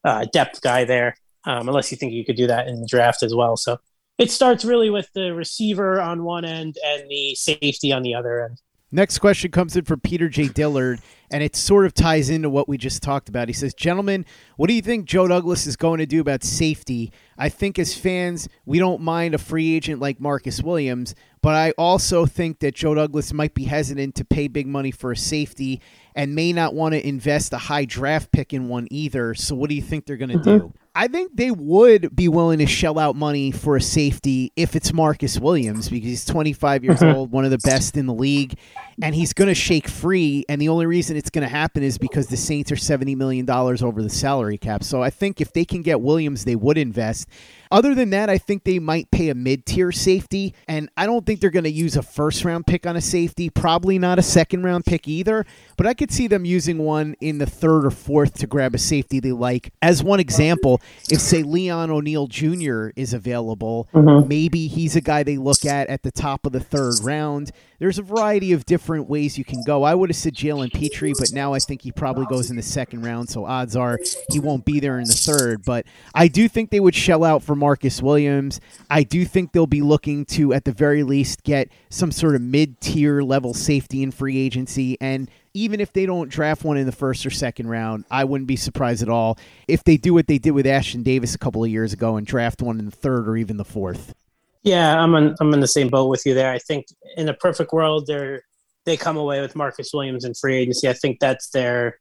uh, 0.04 0.26
depth 0.32 0.60
guy 0.60 0.84
there, 0.84 1.16
um, 1.44 1.68
unless 1.68 1.90
you 1.90 1.96
think 1.96 2.12
you 2.12 2.24
could 2.24 2.36
do 2.36 2.46
that 2.46 2.68
in 2.68 2.80
the 2.80 2.86
draft 2.86 3.22
as 3.22 3.34
well. 3.34 3.56
So 3.56 3.78
it 4.18 4.30
starts 4.30 4.64
really 4.64 4.90
with 4.90 5.10
the 5.14 5.32
receiver 5.34 6.00
on 6.00 6.24
one 6.24 6.44
end 6.44 6.76
and 6.84 7.08
the 7.08 7.34
safety 7.34 7.92
on 7.92 8.02
the 8.02 8.14
other 8.14 8.44
end. 8.44 8.60
Next 8.90 9.18
question 9.18 9.50
comes 9.50 9.76
in 9.76 9.84
from 9.84 10.00
Peter 10.00 10.30
J. 10.30 10.48
Dillard, 10.48 11.02
and 11.30 11.42
it 11.42 11.54
sort 11.54 11.84
of 11.84 11.92
ties 11.92 12.30
into 12.30 12.48
what 12.48 12.70
we 12.70 12.78
just 12.78 13.02
talked 13.02 13.28
about. 13.28 13.46
He 13.46 13.52
says, 13.52 13.74
Gentlemen, 13.74 14.24
what 14.56 14.68
do 14.68 14.72
you 14.72 14.80
think 14.80 15.04
Joe 15.04 15.28
Douglas 15.28 15.66
is 15.66 15.76
going 15.76 15.98
to 15.98 16.06
do 16.06 16.22
about 16.22 16.42
safety? 16.42 17.12
I 17.36 17.50
think 17.50 17.78
as 17.78 17.94
fans, 17.94 18.48
we 18.64 18.78
don't 18.78 19.02
mind 19.02 19.34
a 19.34 19.38
free 19.38 19.76
agent 19.76 20.00
like 20.00 20.20
Marcus 20.20 20.62
Williams, 20.62 21.14
but 21.42 21.54
I 21.54 21.72
also 21.72 22.24
think 22.24 22.60
that 22.60 22.74
Joe 22.74 22.94
Douglas 22.94 23.34
might 23.34 23.52
be 23.52 23.64
hesitant 23.64 24.14
to 24.14 24.24
pay 24.24 24.48
big 24.48 24.66
money 24.66 24.90
for 24.90 25.12
a 25.12 25.16
safety 25.16 25.82
and 26.14 26.34
may 26.34 26.54
not 26.54 26.72
want 26.72 26.94
to 26.94 27.06
invest 27.06 27.52
a 27.52 27.58
high 27.58 27.84
draft 27.84 28.32
pick 28.32 28.54
in 28.54 28.68
one 28.68 28.88
either. 28.90 29.34
So, 29.34 29.54
what 29.54 29.68
do 29.68 29.76
you 29.76 29.82
think 29.82 30.06
they're 30.06 30.16
going 30.16 30.30
to 30.30 30.38
mm-hmm. 30.38 30.66
do? 30.66 30.74
I 30.98 31.06
think 31.06 31.36
they 31.36 31.52
would 31.52 32.16
be 32.16 32.26
willing 32.26 32.58
to 32.58 32.66
shell 32.66 32.98
out 32.98 33.14
money 33.14 33.52
for 33.52 33.76
a 33.76 33.80
safety 33.80 34.52
if 34.56 34.74
it's 34.74 34.92
Marcus 34.92 35.38
Williams 35.38 35.88
because 35.88 36.08
he's 36.08 36.24
25 36.24 36.82
years 36.82 37.00
old, 37.04 37.30
one 37.30 37.44
of 37.44 37.52
the 37.52 37.58
best 37.58 37.96
in 37.96 38.06
the 38.06 38.12
league, 38.12 38.58
and 39.00 39.14
he's 39.14 39.32
going 39.32 39.46
to 39.46 39.54
shake 39.54 39.86
free. 39.86 40.44
And 40.48 40.60
the 40.60 40.68
only 40.68 40.86
reason 40.86 41.16
it's 41.16 41.30
going 41.30 41.46
to 41.46 41.48
happen 41.48 41.84
is 41.84 41.98
because 41.98 42.26
the 42.26 42.36
Saints 42.36 42.72
are 42.72 42.74
$70 42.74 43.16
million 43.16 43.48
over 43.48 44.02
the 44.02 44.10
salary 44.10 44.58
cap. 44.58 44.82
So 44.82 45.00
I 45.00 45.10
think 45.10 45.40
if 45.40 45.52
they 45.52 45.64
can 45.64 45.82
get 45.82 46.00
Williams, 46.00 46.44
they 46.44 46.56
would 46.56 46.76
invest. 46.76 47.28
Other 47.70 47.94
than 47.94 48.10
that, 48.10 48.30
I 48.30 48.38
think 48.38 48.64
they 48.64 48.78
might 48.78 49.10
pay 49.10 49.28
a 49.28 49.34
mid 49.34 49.66
tier 49.66 49.92
safety, 49.92 50.54
and 50.66 50.88
I 50.96 51.06
don't 51.06 51.26
think 51.26 51.40
they're 51.40 51.50
going 51.50 51.64
to 51.64 51.70
use 51.70 51.96
a 51.96 52.02
first 52.02 52.44
round 52.44 52.66
pick 52.66 52.86
on 52.86 52.96
a 52.96 53.00
safety, 53.00 53.50
probably 53.50 53.98
not 53.98 54.18
a 54.18 54.22
second 54.22 54.62
round 54.62 54.84
pick 54.84 55.08
either, 55.08 55.44
but 55.76 55.86
I 55.86 55.94
could 55.94 56.10
see 56.10 56.26
them 56.26 56.44
using 56.44 56.78
one 56.78 57.14
in 57.20 57.38
the 57.38 57.46
third 57.46 57.84
or 57.84 57.90
fourth 57.90 58.34
to 58.38 58.46
grab 58.46 58.74
a 58.74 58.78
safety 58.78 59.20
they 59.20 59.32
like. 59.32 59.72
As 59.82 60.02
one 60.02 60.20
example, 60.20 60.80
if, 61.10 61.20
say, 61.20 61.42
Leon 61.42 61.90
O'Neal 61.90 62.26
Jr. 62.26 62.88
is 62.96 63.12
available, 63.12 63.88
mm-hmm. 63.92 64.28
maybe 64.28 64.66
he's 64.66 64.96
a 64.96 65.00
guy 65.00 65.22
they 65.22 65.36
look 65.36 65.64
at 65.64 65.88
at 65.88 66.02
the 66.02 66.10
top 66.10 66.46
of 66.46 66.52
the 66.52 66.60
third 66.60 66.94
round. 67.02 67.50
There's 67.78 67.98
a 67.98 68.02
variety 68.02 68.52
of 68.52 68.66
different 68.66 69.08
ways 69.08 69.38
you 69.38 69.44
can 69.44 69.62
go. 69.62 69.84
I 69.84 69.94
would 69.94 70.10
have 70.10 70.16
said 70.16 70.34
Jalen 70.34 70.72
Pitre, 70.72 71.12
but 71.18 71.32
now 71.32 71.54
I 71.54 71.60
think 71.60 71.82
he 71.82 71.92
probably 71.92 72.26
goes 72.26 72.50
in 72.50 72.56
the 72.56 72.62
second 72.62 73.02
round, 73.02 73.28
so 73.28 73.44
odds 73.44 73.76
are 73.76 73.98
he 74.30 74.40
won't 74.40 74.64
be 74.64 74.80
there 74.80 74.98
in 74.98 75.04
the 75.04 75.12
third. 75.12 75.64
But 75.64 75.86
I 76.12 76.26
do 76.26 76.48
think 76.48 76.70
they 76.70 76.80
would 76.80 76.94
shell 76.94 77.22
out 77.22 77.42
for 77.44 77.54
Marcus 77.58 78.02
Williams. 78.02 78.60
I 78.88 79.02
do 79.02 79.24
think 79.24 79.52
they'll 79.52 79.66
be 79.66 79.82
looking 79.82 80.24
to, 80.26 80.52
at 80.52 80.64
the 80.64 80.72
very 80.72 81.02
least, 81.02 81.42
get 81.42 81.68
some 81.90 82.12
sort 82.12 82.34
of 82.34 82.40
mid 82.40 82.80
tier 82.80 83.22
level 83.22 83.54
safety 83.54 84.02
in 84.02 84.10
free 84.10 84.38
agency. 84.38 84.96
And 85.00 85.30
even 85.54 85.80
if 85.80 85.92
they 85.92 86.06
don't 86.06 86.28
draft 86.28 86.64
one 86.64 86.76
in 86.76 86.86
the 86.86 86.92
first 86.92 87.26
or 87.26 87.30
second 87.30 87.68
round, 87.68 88.04
I 88.10 88.24
wouldn't 88.24 88.48
be 88.48 88.56
surprised 88.56 89.02
at 89.02 89.08
all 89.08 89.38
if 89.66 89.84
they 89.84 89.96
do 89.96 90.14
what 90.14 90.26
they 90.26 90.38
did 90.38 90.52
with 90.52 90.66
Ashtyn 90.66 91.02
Davis 91.02 91.34
a 91.34 91.38
couple 91.38 91.64
of 91.64 91.70
years 91.70 91.92
ago 91.92 92.16
and 92.16 92.26
draft 92.26 92.62
one 92.62 92.78
in 92.78 92.84
the 92.86 92.90
third 92.90 93.28
or 93.28 93.36
even 93.36 93.56
the 93.56 93.64
fourth. 93.64 94.14
Yeah, 94.62 94.98
I'm 95.00 95.14
I'm 95.14 95.54
in 95.54 95.60
the 95.60 95.68
same 95.68 95.88
boat 95.88 96.08
with 96.08 96.26
you 96.26 96.34
there. 96.34 96.50
I 96.50 96.58
think 96.58 96.86
in 97.16 97.28
a 97.28 97.34
perfect 97.34 97.72
world, 97.72 98.06
they're 98.06 98.42
they 98.84 98.96
come 98.96 99.16
away 99.16 99.40
with 99.40 99.54
Marcus 99.54 99.90
Williams 99.92 100.24
in 100.24 100.34
free 100.34 100.56
agency. 100.56 100.88
I 100.88 100.94
think 100.94 101.20
that's 101.20 101.50
their 101.50 101.98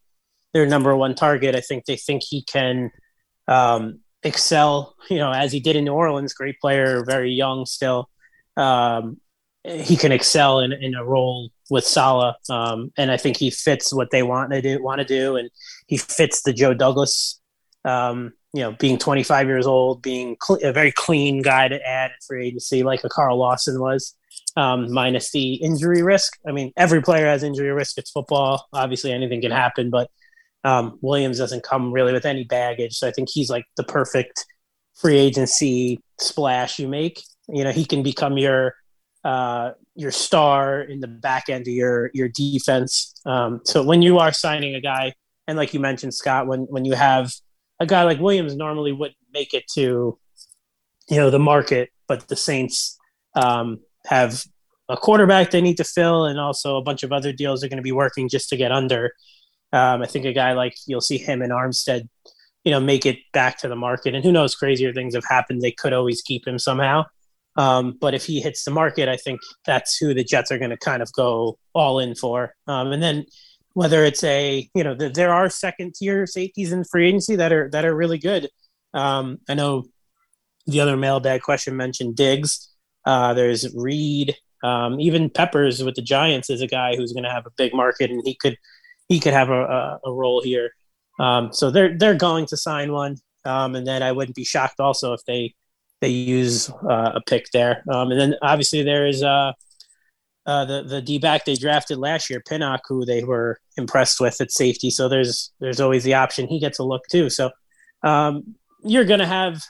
their 0.54 0.66
number 0.66 0.96
one 0.96 1.16
target. 1.16 1.56
I 1.56 1.62
think 1.62 1.86
they 1.86 1.98
think 1.98 2.24
he 2.24 2.44
can 2.44 2.92
um, 3.48 4.00
excel, 4.28 4.96
you 5.10 5.18
know, 5.18 5.32
as 5.32 5.52
he 5.52 5.60
did 5.60 5.76
in 5.76 5.86
New 5.86 5.94
Orleans. 5.94 6.34
Great 6.34 6.60
player, 6.60 7.04
very 7.06 7.32
young 7.32 7.66
still. 7.66 8.10
Um, 8.56 9.18
he 9.64 9.98
can 9.98 10.12
excel 10.12 10.60
in, 10.60 10.72
in 10.72 10.96
a 10.96 11.04
role 11.04 11.50
with 11.70 11.86
Saleh, 11.86 12.36
um, 12.50 12.92
and 12.98 13.12
I 13.12 13.18
think 13.18 13.38
he 13.38 13.50
fits 13.50 13.94
what 13.94 14.12
they 14.12 14.24
want 14.24 14.52
to 14.52 14.62
do. 14.62 14.82
Want 14.82 15.00
to 15.00 15.06
do, 15.06 15.36
and 15.36 15.50
he 15.88 15.98
fits 15.98 16.44
the 16.44 16.54
Joe 16.54 16.74
Douglas. 16.74 17.40
Um, 17.84 18.34
you 18.54 18.62
know, 18.62 18.72
being 18.72 18.98
25 18.98 19.48
years 19.48 19.68
old, 19.68 20.02
being 20.02 20.36
cl- 20.42 20.60
a 20.64 20.72
very 20.72 20.92
clean 20.92 21.42
guy 21.42 21.68
to 21.68 21.82
add 21.88 22.12
in 22.12 22.18
free 22.26 22.48
agency, 22.48 22.82
like 22.82 23.04
a 23.04 23.10
Carl 23.10 23.38
Lawson 23.38 23.80
was, 23.80 24.16
um, 24.56 24.92
minus 24.92 25.32
the 25.32 25.56
injury 25.56 26.02
risk. 26.02 26.38
I 26.48 26.52
mean, 26.52 26.72
every 26.76 27.02
player 27.02 27.28
has 27.28 27.44
injury 27.44 27.72
risk. 27.72 27.98
It's 27.98 28.10
football. 28.10 28.66
Obviously, 28.74 29.12
anything 29.12 29.42
can 29.42 29.52
happen, 29.52 29.90
but 29.90 30.10
um, 30.68 31.00
Williams 31.02 31.38
doesn't 31.38 31.64
come 31.64 31.94
really 31.94 32.12
with 32.12 32.26
any 32.26 32.44
baggage. 32.44 32.94
So 32.94 33.08
I 33.08 33.12
think 33.12 33.30
he's 33.32 33.50
like 33.50 33.64
the 33.78 33.86
perfect 33.86 34.46
free 34.96 35.18
agency 35.18 36.02
splash 36.20 36.78
you 36.78 36.90
make. 36.90 37.24
You 37.48 37.64
know, 37.64 37.72
he 37.72 37.86
can 37.86 38.04
become 38.04 38.38
your 38.38 38.76
uh, 39.24 39.72
your 39.96 40.12
star 40.12 40.82
in 40.82 41.00
the 41.00 41.08
back 41.08 41.48
end 41.48 41.68
of 41.68 41.74
your 41.74 42.12
your 42.14 42.28
defense. 42.28 43.14
Um, 43.26 43.62
so 43.64 43.82
when 43.82 44.02
you 44.02 44.20
are 44.20 44.34
signing 44.34 44.76
a 44.76 44.82
guy, 44.82 45.14
and 45.48 45.58
like 45.58 45.74
you 45.74 45.80
mentioned, 45.80 46.14
Scott, 46.14 46.48
when 46.48 46.62
when 46.64 46.84
you 46.84 46.96
have 46.96 47.32
a 47.80 47.86
guy 47.86 48.04
like 48.04 48.20
Williams, 48.20 48.54
normally 48.54 48.92
wouldn't 48.92 49.16
make 49.34 49.54
it 49.54 49.64
to 49.76 50.20
you 51.10 51.18
know 51.18 51.30
the 51.30 51.40
market, 51.40 51.92
but 52.10 52.28
the 52.28 52.36
Saints 52.36 52.98
um, 53.36 53.80
have 54.08 54.44
a 54.90 54.98
quarterback 54.98 55.52
they 55.52 55.62
need 55.62 55.78
to 55.78 55.86
fill, 55.86 56.26
and 56.26 56.42
also 56.42 56.76
a 56.76 56.84
bunch 56.84 57.04
of 57.04 57.14
other 57.14 57.32
deals 57.32 57.64
are 57.64 57.70
going 57.70 57.78
to 57.78 57.84
be 57.84 57.94
working 57.94 58.28
just 58.28 58.50
to 58.50 58.58
get 58.58 58.74
under. 58.74 59.14
Um, 59.78 60.02
I 60.02 60.08
think 60.08 60.26
a 60.26 60.34
guy 60.34 60.54
like 60.54 60.76
you'll 60.88 61.02
see 61.02 61.18
him 61.18 61.42
and 61.42 61.52
Armstead, 61.52 62.08
you 62.64 62.72
know, 62.72 62.80
make 62.80 63.06
it 63.06 63.18
back 63.32 63.58
to 63.60 63.68
the 63.68 63.76
market. 63.76 64.16
And 64.16 64.24
who 64.24 64.32
knows, 64.32 64.56
crazier 64.56 64.94
things 64.94 65.16
have 65.16 65.26
happened. 65.30 65.62
They 65.62 65.72
could 65.72 65.94
always 65.94 66.22
keep 66.22 66.48
him 66.48 66.60
somehow. 66.60 67.06
Um, 67.58 67.98
but 68.00 68.14
if 68.14 68.26
he 68.26 68.40
hits 68.40 68.64
the 68.64 68.72
market, 68.72 69.10
I 69.10 69.18
think 69.18 69.40
that's 69.66 69.98
who 69.98 70.14
the 70.14 70.24
Jets 70.24 70.52
are 70.52 70.60
going 70.60 70.70
to 70.70 70.78
kind 70.78 71.02
of 71.02 71.12
go 71.14 71.58
all 71.74 72.00
in 72.00 72.16
for. 72.16 72.54
Um, 72.68 72.92
and 72.92 73.02
then 73.02 73.26
whether 73.74 74.04
it's 74.04 74.24
a, 74.24 74.70
you 74.74 74.84
know, 74.84 74.96
the, 74.96 75.10
there 75.10 75.34
are 75.34 75.50
second 75.50 75.96
tier 75.96 76.26
safeties 76.26 76.72
in 76.72 76.84
free 76.84 77.08
agency 77.08 77.36
that 77.36 77.52
are 77.52 77.70
that 77.72 77.86
are 77.86 77.96
really 77.96 78.18
good. 78.18 78.50
Um, 78.94 79.40
I 79.50 79.54
know 79.54 79.86
the 80.66 80.82
other 80.82 80.98
mailbag 80.98 81.42
question 81.42 81.76
mentioned 81.76 82.16
Diggs. 82.16 82.70
Uh, 83.06 83.34
there's 83.34 83.74
Reed. 83.76 84.36
Um, 84.64 85.00
even 85.00 85.30
Peppers 85.30 85.84
with 85.84 85.96
the 85.96 86.02
Giants 86.02 86.50
is 86.50 86.62
a 86.62 86.68
guy 86.68 86.96
who's 86.96 87.14
going 87.14 87.24
to 87.24 87.32
have 87.32 87.46
a 87.46 87.52
big 87.58 87.74
market, 87.74 88.10
and 88.10 88.22
he 88.26 88.36
could 88.36 88.58
he 89.08 89.20
could 89.20 89.34
have 89.34 89.50
a, 89.50 89.64
a, 89.64 90.00
a 90.06 90.14
role 90.14 90.42
here. 90.42 90.72
Um, 91.20 91.52
so 91.52 91.72
they're 91.72 91.98
they're 91.98 92.16
going 92.16 92.46
to 92.48 92.58
sign 92.58 92.92
one, 92.92 93.18
um, 93.46 93.76
and 93.76 93.88
then 93.88 94.04
I 94.04 94.12
wouldn't 94.12 94.36
be 94.36 94.44
shocked 94.44 94.80
also 94.80 95.14
if 95.14 95.22
they 95.26 95.56
they 96.02 96.10
use 96.10 96.70
uh, 96.70 97.14
a 97.16 97.22
pick 97.28 97.48
there. 97.52 97.84
Um, 97.92 98.12
and 98.12 98.20
then 98.20 98.36
obviously 98.42 98.84
there 98.84 99.08
is 99.08 99.24
uh, 99.24 99.54
uh, 100.46 100.66
the 100.66 100.84
the 100.84 101.02
D 101.02 101.18
back 101.18 101.46
they 101.46 101.56
drafted 101.56 101.98
last 101.98 102.30
year, 102.30 102.42
Pinnock, 102.48 102.82
who 102.88 103.06
they 103.06 103.24
were 103.24 103.60
impressed 103.78 104.20
with 104.20 104.40
at 104.42 104.52
safety. 104.52 104.90
So 104.90 105.10
there's 105.10 105.52
there's 105.60 105.80
always 105.80 106.04
the 106.04 106.14
option 106.14 106.48
he 106.48 106.60
gets 106.60 106.80
a 106.80 106.84
look 106.84 107.04
too. 107.10 107.30
So 107.30 107.50
um, 108.04 108.56
you're 108.84 109.06
gonna 109.06 109.26
have 109.26 109.64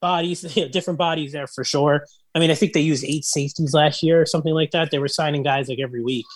bodies, 0.00 0.42
different 0.72 0.98
bodies 0.98 1.32
there 1.32 1.46
for 1.46 1.64
sure. 1.64 2.06
I 2.34 2.38
mean, 2.38 2.50
I 2.50 2.54
think 2.54 2.72
they 2.72 2.80
used 2.80 3.04
eight 3.04 3.24
safeties 3.24 3.74
last 3.74 4.02
year 4.02 4.20
or 4.20 4.26
something 4.26 4.54
like 4.54 4.70
that. 4.70 4.90
They 4.90 4.98
were 4.98 5.08
signing 5.08 5.42
guys 5.42 5.68
like 5.68 5.80
every 5.80 6.02
week. 6.02 6.26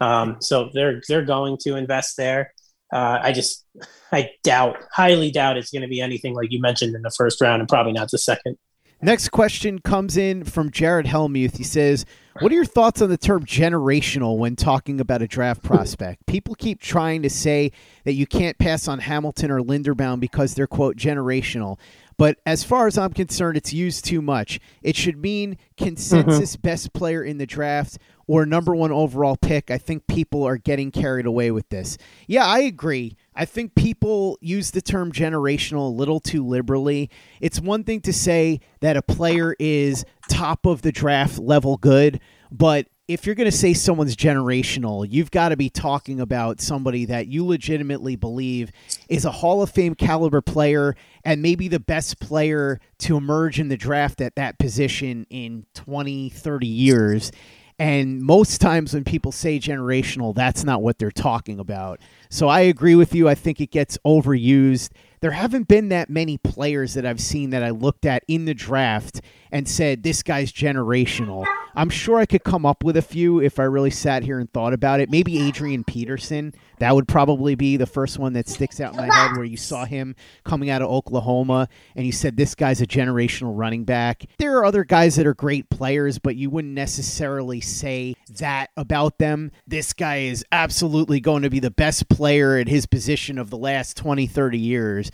Um, 0.00 0.36
so 0.40 0.70
they're 0.72 1.00
they're 1.08 1.24
going 1.24 1.58
to 1.62 1.76
invest 1.76 2.16
there. 2.16 2.52
Uh, 2.92 3.18
I 3.22 3.32
just 3.32 3.64
I 4.12 4.30
doubt, 4.42 4.76
highly 4.92 5.30
doubt 5.30 5.56
it's 5.56 5.70
going 5.70 5.82
to 5.82 5.88
be 5.88 6.00
anything 6.00 6.34
like 6.34 6.52
you 6.52 6.60
mentioned 6.60 6.94
in 6.94 7.02
the 7.02 7.10
first 7.10 7.40
round, 7.40 7.60
and 7.60 7.68
probably 7.68 7.92
not 7.92 8.10
the 8.10 8.18
second. 8.18 8.56
Next 9.02 9.28
question 9.28 9.78
comes 9.78 10.16
in 10.16 10.44
from 10.44 10.70
Jared 10.70 11.06
Helmuth. 11.06 11.58
He 11.58 11.64
says, 11.64 12.06
What 12.40 12.50
are 12.50 12.54
your 12.54 12.64
thoughts 12.64 13.02
on 13.02 13.10
the 13.10 13.18
term 13.18 13.44
generational 13.44 14.38
when 14.38 14.56
talking 14.56 15.00
about 15.00 15.20
a 15.20 15.26
draft 15.26 15.62
prospect? 15.62 16.24
People 16.24 16.54
keep 16.54 16.80
trying 16.80 17.20
to 17.22 17.28
say 17.28 17.72
that 18.04 18.14
you 18.14 18.26
can't 18.26 18.56
pass 18.56 18.88
on 18.88 19.00
Hamilton 19.00 19.50
or 19.50 19.60
Linderbaum 19.60 20.18
because 20.18 20.54
they're, 20.54 20.66
quote, 20.66 20.96
generational. 20.96 21.78
But 22.16 22.38
as 22.46 22.64
far 22.64 22.86
as 22.86 22.96
I'm 22.96 23.12
concerned, 23.12 23.58
it's 23.58 23.74
used 23.74 24.06
too 24.06 24.22
much. 24.22 24.58
It 24.82 24.96
should 24.96 25.18
mean 25.18 25.58
consensus 25.76 26.56
mm-hmm. 26.56 26.62
best 26.62 26.94
player 26.94 27.22
in 27.22 27.36
the 27.36 27.46
draft 27.46 27.98
or 28.26 28.44
number 28.46 28.74
one 28.74 28.92
overall 28.92 29.36
pick. 29.36 29.70
I 29.70 29.78
think 29.78 30.06
people 30.06 30.44
are 30.44 30.56
getting 30.56 30.90
carried 30.90 31.26
away 31.26 31.50
with 31.50 31.68
this. 31.68 31.96
Yeah, 32.26 32.44
I 32.44 32.60
agree. 32.60 33.16
I 33.34 33.44
think 33.44 33.74
people 33.74 34.38
use 34.40 34.70
the 34.70 34.82
term 34.82 35.12
generational 35.12 35.88
a 35.88 35.94
little 35.94 36.20
too 36.20 36.46
liberally. 36.46 37.10
It's 37.40 37.60
one 37.60 37.84
thing 37.84 38.00
to 38.02 38.12
say 38.12 38.60
that 38.80 38.96
a 38.96 39.02
player 39.02 39.54
is 39.58 40.04
top 40.28 40.66
of 40.66 40.82
the 40.82 40.92
draft 40.92 41.38
level 41.38 41.76
good, 41.76 42.20
but 42.50 42.86
if 43.08 43.24
you're 43.24 43.36
going 43.36 43.50
to 43.50 43.56
say 43.56 43.72
someone's 43.72 44.16
generational, 44.16 45.06
you've 45.08 45.30
got 45.30 45.50
to 45.50 45.56
be 45.56 45.70
talking 45.70 46.18
about 46.18 46.60
somebody 46.60 47.04
that 47.04 47.28
you 47.28 47.46
legitimately 47.46 48.16
believe 48.16 48.72
is 49.08 49.24
a 49.24 49.30
Hall 49.30 49.62
of 49.62 49.70
Fame 49.70 49.94
caliber 49.94 50.40
player 50.40 50.96
and 51.24 51.40
maybe 51.40 51.68
the 51.68 51.78
best 51.78 52.18
player 52.18 52.80
to 52.98 53.16
emerge 53.16 53.60
in 53.60 53.68
the 53.68 53.76
draft 53.76 54.20
at 54.20 54.34
that 54.34 54.58
position 54.58 55.24
in 55.30 55.66
20, 55.74 56.30
30 56.30 56.66
years. 56.66 57.30
And 57.78 58.22
most 58.22 58.60
times 58.60 58.94
when 58.94 59.04
people 59.04 59.32
say 59.32 59.58
generational, 59.58 60.34
that's 60.34 60.64
not 60.64 60.82
what 60.82 60.98
they're 60.98 61.10
talking 61.10 61.58
about. 61.60 62.00
So 62.30 62.48
I 62.48 62.60
agree 62.60 62.94
with 62.94 63.14
you. 63.14 63.28
I 63.28 63.34
think 63.34 63.60
it 63.60 63.70
gets 63.70 63.98
overused. 64.06 64.90
There 65.20 65.30
haven't 65.32 65.68
been 65.68 65.88
that 65.88 66.10
many 66.10 66.38
players 66.38 66.94
that 66.94 67.06
I've 67.06 67.20
seen 67.20 67.50
that 67.50 67.62
I 67.62 67.70
looked 67.70 68.06
at 68.06 68.24
in 68.28 68.44
the 68.44 68.54
draft 68.54 69.20
and 69.50 69.68
said, 69.68 70.02
this 70.02 70.22
guy's 70.22 70.52
generational. 70.52 71.46
I'm 71.74 71.90
sure 71.90 72.18
I 72.18 72.26
could 72.26 72.42
come 72.42 72.64
up 72.64 72.82
with 72.82 72.96
a 72.96 73.02
few 73.02 73.40
if 73.40 73.58
I 73.58 73.64
really 73.64 73.90
sat 73.90 74.22
here 74.22 74.38
and 74.38 74.50
thought 74.52 74.72
about 74.72 75.00
it. 75.00 75.10
Maybe 75.10 75.38
Adrian 75.40 75.84
Peterson. 75.84 76.54
That 76.78 76.94
would 76.94 77.08
probably 77.08 77.54
be 77.54 77.76
the 77.76 77.86
first 77.86 78.18
one 78.18 78.34
that 78.34 78.48
sticks 78.48 78.80
out 78.80 78.92
in 78.92 78.98
my 78.98 79.14
head 79.14 79.36
where 79.36 79.44
you 79.44 79.56
saw 79.56 79.84
him 79.84 80.14
coming 80.44 80.68
out 80.68 80.82
of 80.82 80.90
Oklahoma 80.90 81.68
and 81.94 82.04
you 82.04 82.12
said, 82.12 82.36
this 82.36 82.54
guy's 82.54 82.80
a 82.80 82.86
generational 82.86 83.52
running 83.56 83.84
back. 83.84 84.26
There 84.38 84.58
are 84.58 84.64
other 84.64 84.84
guys 84.84 85.16
that 85.16 85.26
are 85.26 85.34
great 85.34 85.70
players, 85.70 86.18
but 86.18 86.36
you 86.36 86.50
wouldn't 86.50 86.74
necessarily 86.74 87.60
say 87.60 88.14
that 88.38 88.70
about 88.76 89.18
them. 89.18 89.52
This 89.66 89.92
guy 89.92 90.18
is 90.18 90.44
absolutely 90.52 91.20
going 91.20 91.42
to 91.42 91.50
be 91.50 91.60
the 91.60 91.70
best 91.70 92.08
player 92.08 92.56
at 92.58 92.68
his 92.68 92.84
position 92.84 93.38
of 93.38 93.48
the 93.48 93.58
last 93.58 93.96
20, 93.96 94.26
30 94.26 94.58
years. 94.58 95.05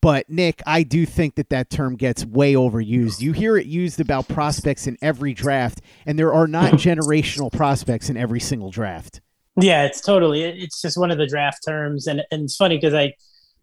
But 0.00 0.30
Nick, 0.30 0.62
I 0.66 0.84
do 0.84 1.04
think 1.04 1.34
that 1.36 1.50
that 1.50 1.70
term 1.70 1.96
gets 1.96 2.24
way 2.24 2.54
overused. 2.54 3.20
You 3.20 3.32
hear 3.32 3.56
it 3.56 3.66
used 3.66 4.00
about 4.00 4.28
prospects 4.28 4.86
in 4.86 4.96
every 5.02 5.34
draft, 5.34 5.80
and 6.06 6.18
there 6.18 6.32
are 6.32 6.46
not 6.46 6.72
generational 6.74 7.52
prospects 7.52 8.08
in 8.08 8.16
every 8.16 8.40
single 8.40 8.70
draft. 8.70 9.20
Yeah, 9.60 9.84
it's 9.84 10.00
totally. 10.00 10.44
It's 10.44 10.80
just 10.80 10.96
one 10.96 11.10
of 11.10 11.18
the 11.18 11.26
draft 11.26 11.64
terms, 11.66 12.06
and 12.06 12.22
and 12.30 12.44
it's 12.44 12.56
funny 12.56 12.76
because 12.76 12.94
I, 12.94 13.12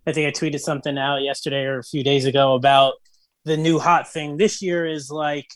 I 0.05 0.11
think 0.11 0.27
I 0.27 0.37
tweeted 0.37 0.59
something 0.59 0.97
out 0.97 1.17
yesterday 1.17 1.63
or 1.63 1.79
a 1.79 1.83
few 1.83 2.03
days 2.03 2.25
ago 2.25 2.53
about 2.53 2.95
the 3.45 3.55
new 3.55 3.79
hot 3.79 4.11
thing 4.11 4.37
this 4.37 4.61
year 4.61 4.85
is 4.85 5.09
like 5.09 5.47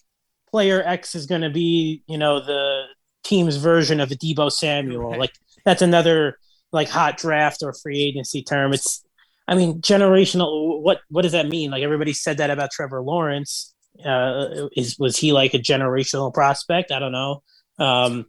player 0.49 0.81
X 0.83 1.13
is 1.15 1.25
going 1.25 1.41
to 1.41 1.49
be 1.49 2.03
you 2.07 2.17
know 2.17 2.39
the 2.39 2.83
team's 3.23 3.57
version 3.57 3.99
of 3.99 4.11
a 4.11 4.15
Deebo 4.15 4.49
Samuel. 4.51 5.17
Like 5.17 5.33
that's 5.65 5.81
another 5.81 6.37
like 6.71 6.87
hot 6.87 7.17
draft 7.17 7.61
or 7.61 7.73
free 7.73 8.01
agency 8.01 8.41
term. 8.43 8.73
It's 8.73 9.03
I 9.49 9.55
mean, 9.55 9.81
generational. 9.81 10.79
What 10.81 10.99
what 11.09 11.23
does 11.23 11.31
that 11.31 11.47
mean? 11.47 11.71
Like 11.71 11.81
everybody 11.81 12.13
said 12.13 12.37
that 12.37 12.51
about 12.51 12.69
Trevor 12.71 13.01
Lawrence. 13.01 13.73
Uh, 14.05 14.69
is 14.77 14.97
was 14.99 15.17
he 15.17 15.33
like 15.33 15.55
a 15.55 15.57
generational 15.57 16.31
prospect? 16.31 16.91
I 16.91 16.99
don't 16.99 17.11
know. 17.11 17.41
Um, 17.79 18.27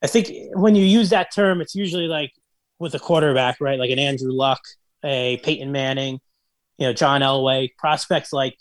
I 0.00 0.06
think 0.06 0.30
when 0.52 0.76
you 0.76 0.84
use 0.84 1.10
that 1.10 1.34
term, 1.34 1.60
it's 1.60 1.74
usually 1.74 2.06
like 2.06 2.30
with 2.78 2.94
a 2.94 3.00
quarterback, 3.00 3.56
right? 3.60 3.80
Like 3.80 3.90
an 3.90 3.98
Andrew 3.98 4.30
Luck, 4.30 4.60
a 5.04 5.38
Peyton 5.38 5.72
Manning, 5.72 6.20
you 6.78 6.86
know, 6.86 6.92
John 6.92 7.20
Elway, 7.20 7.70
prospects 7.76 8.32
like 8.32 8.56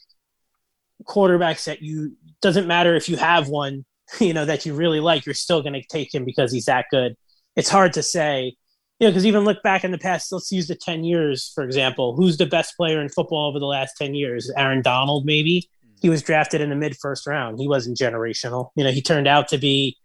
quarterbacks 1.07 1.65
that 1.65 1.83
you 1.83 2.17
doesn't 2.41 2.67
matter 2.67 2.95
if 2.95 3.07
you 3.07 3.17
have 3.17 3.49
one, 3.49 3.85
you 4.19 4.33
know, 4.33 4.45
that 4.45 4.65
you 4.65 4.73
really 4.73 4.99
like, 4.99 5.27
you're 5.27 5.35
still 5.35 5.61
going 5.61 5.73
to 5.73 5.83
take 5.87 6.13
him 6.13 6.25
because 6.25 6.51
he's 6.51 6.65
that 6.65 6.85
good. 6.89 7.15
It's 7.55 7.69
hard 7.69 7.93
to 7.93 8.03
say 8.03 8.55
you 8.99 9.07
know, 9.07 9.11
because 9.11 9.25
even 9.25 9.43
look 9.45 9.63
back 9.63 9.83
in 9.83 9.91
the 9.91 9.97
past, 9.97 10.31
let's 10.31 10.51
use 10.51 10.67
the 10.67 10.75
10 10.75 11.03
years, 11.03 11.51
for 11.55 11.63
example. 11.63 12.15
Who's 12.15 12.37
the 12.37 12.45
best 12.45 12.75
player 12.75 13.01
in 13.01 13.09
football 13.09 13.47
over 13.49 13.59
the 13.59 13.65
last 13.65 13.93
10 13.97 14.13
years? 14.13 14.51
Aaron 14.57 14.81
Donald, 14.81 15.25
maybe? 15.25 15.69
He 16.01 16.09
was 16.09 16.21
drafted 16.21 16.61
in 16.61 16.69
the 16.69 16.75
mid 16.75 16.97
first 16.97 17.25
round. 17.27 17.59
He 17.59 17.67
wasn't 17.67 17.97
generational. 17.97 18.69
You 18.75 18.83
know, 18.83 18.91
he 18.91 19.01
turned 19.01 19.27
out 19.27 19.47
to 19.49 19.57
be 19.57 19.97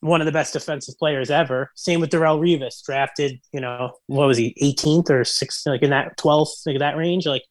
one 0.00 0.20
of 0.20 0.24
the 0.26 0.32
best 0.32 0.52
defensive 0.52 0.96
players 0.98 1.30
ever. 1.30 1.70
Same 1.76 2.00
with 2.00 2.10
Darrelle 2.10 2.40
Revis, 2.40 2.84
drafted, 2.84 3.40
you 3.52 3.60
know, 3.60 3.92
what 4.06 4.26
was 4.26 4.36
he, 4.36 4.54
18th 4.60 5.10
or 5.10 5.22
16th, 5.22 5.66
like 5.66 5.82
in 5.82 5.90
that 5.90 6.16
12th, 6.16 6.66
like 6.66 6.80
that 6.80 6.96
range? 6.96 7.26
Like 7.26 7.44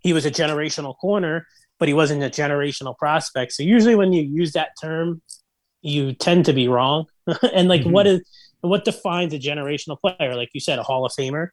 he 0.00 0.14
was 0.14 0.24
a 0.24 0.30
generational 0.30 0.96
corner, 0.96 1.46
but 1.78 1.88
he 1.88 1.92
wasn't 1.94 2.22
a 2.22 2.30
generational 2.30 2.96
prospect. 2.96 3.52
So 3.52 3.62
usually 3.62 3.94
when 3.94 4.12
you 4.14 4.22
use 4.22 4.52
that 4.52 4.70
term, 4.80 5.20
you 5.82 6.14
tend 6.14 6.46
to 6.46 6.52
be 6.54 6.68
wrong. 6.68 7.04
and 7.52 7.68
like, 7.68 7.82
Mhm. 7.82 7.90
what 7.92 8.06
is 8.06 8.22
what 8.60 8.84
defines 8.84 9.32
a 9.34 9.38
generational 9.38 9.98
player? 9.98 10.34
Like 10.34 10.50
you 10.52 10.60
said, 10.60 10.78
a 10.78 10.82
Hall 10.82 11.04
of 11.04 11.12
Famer. 11.12 11.48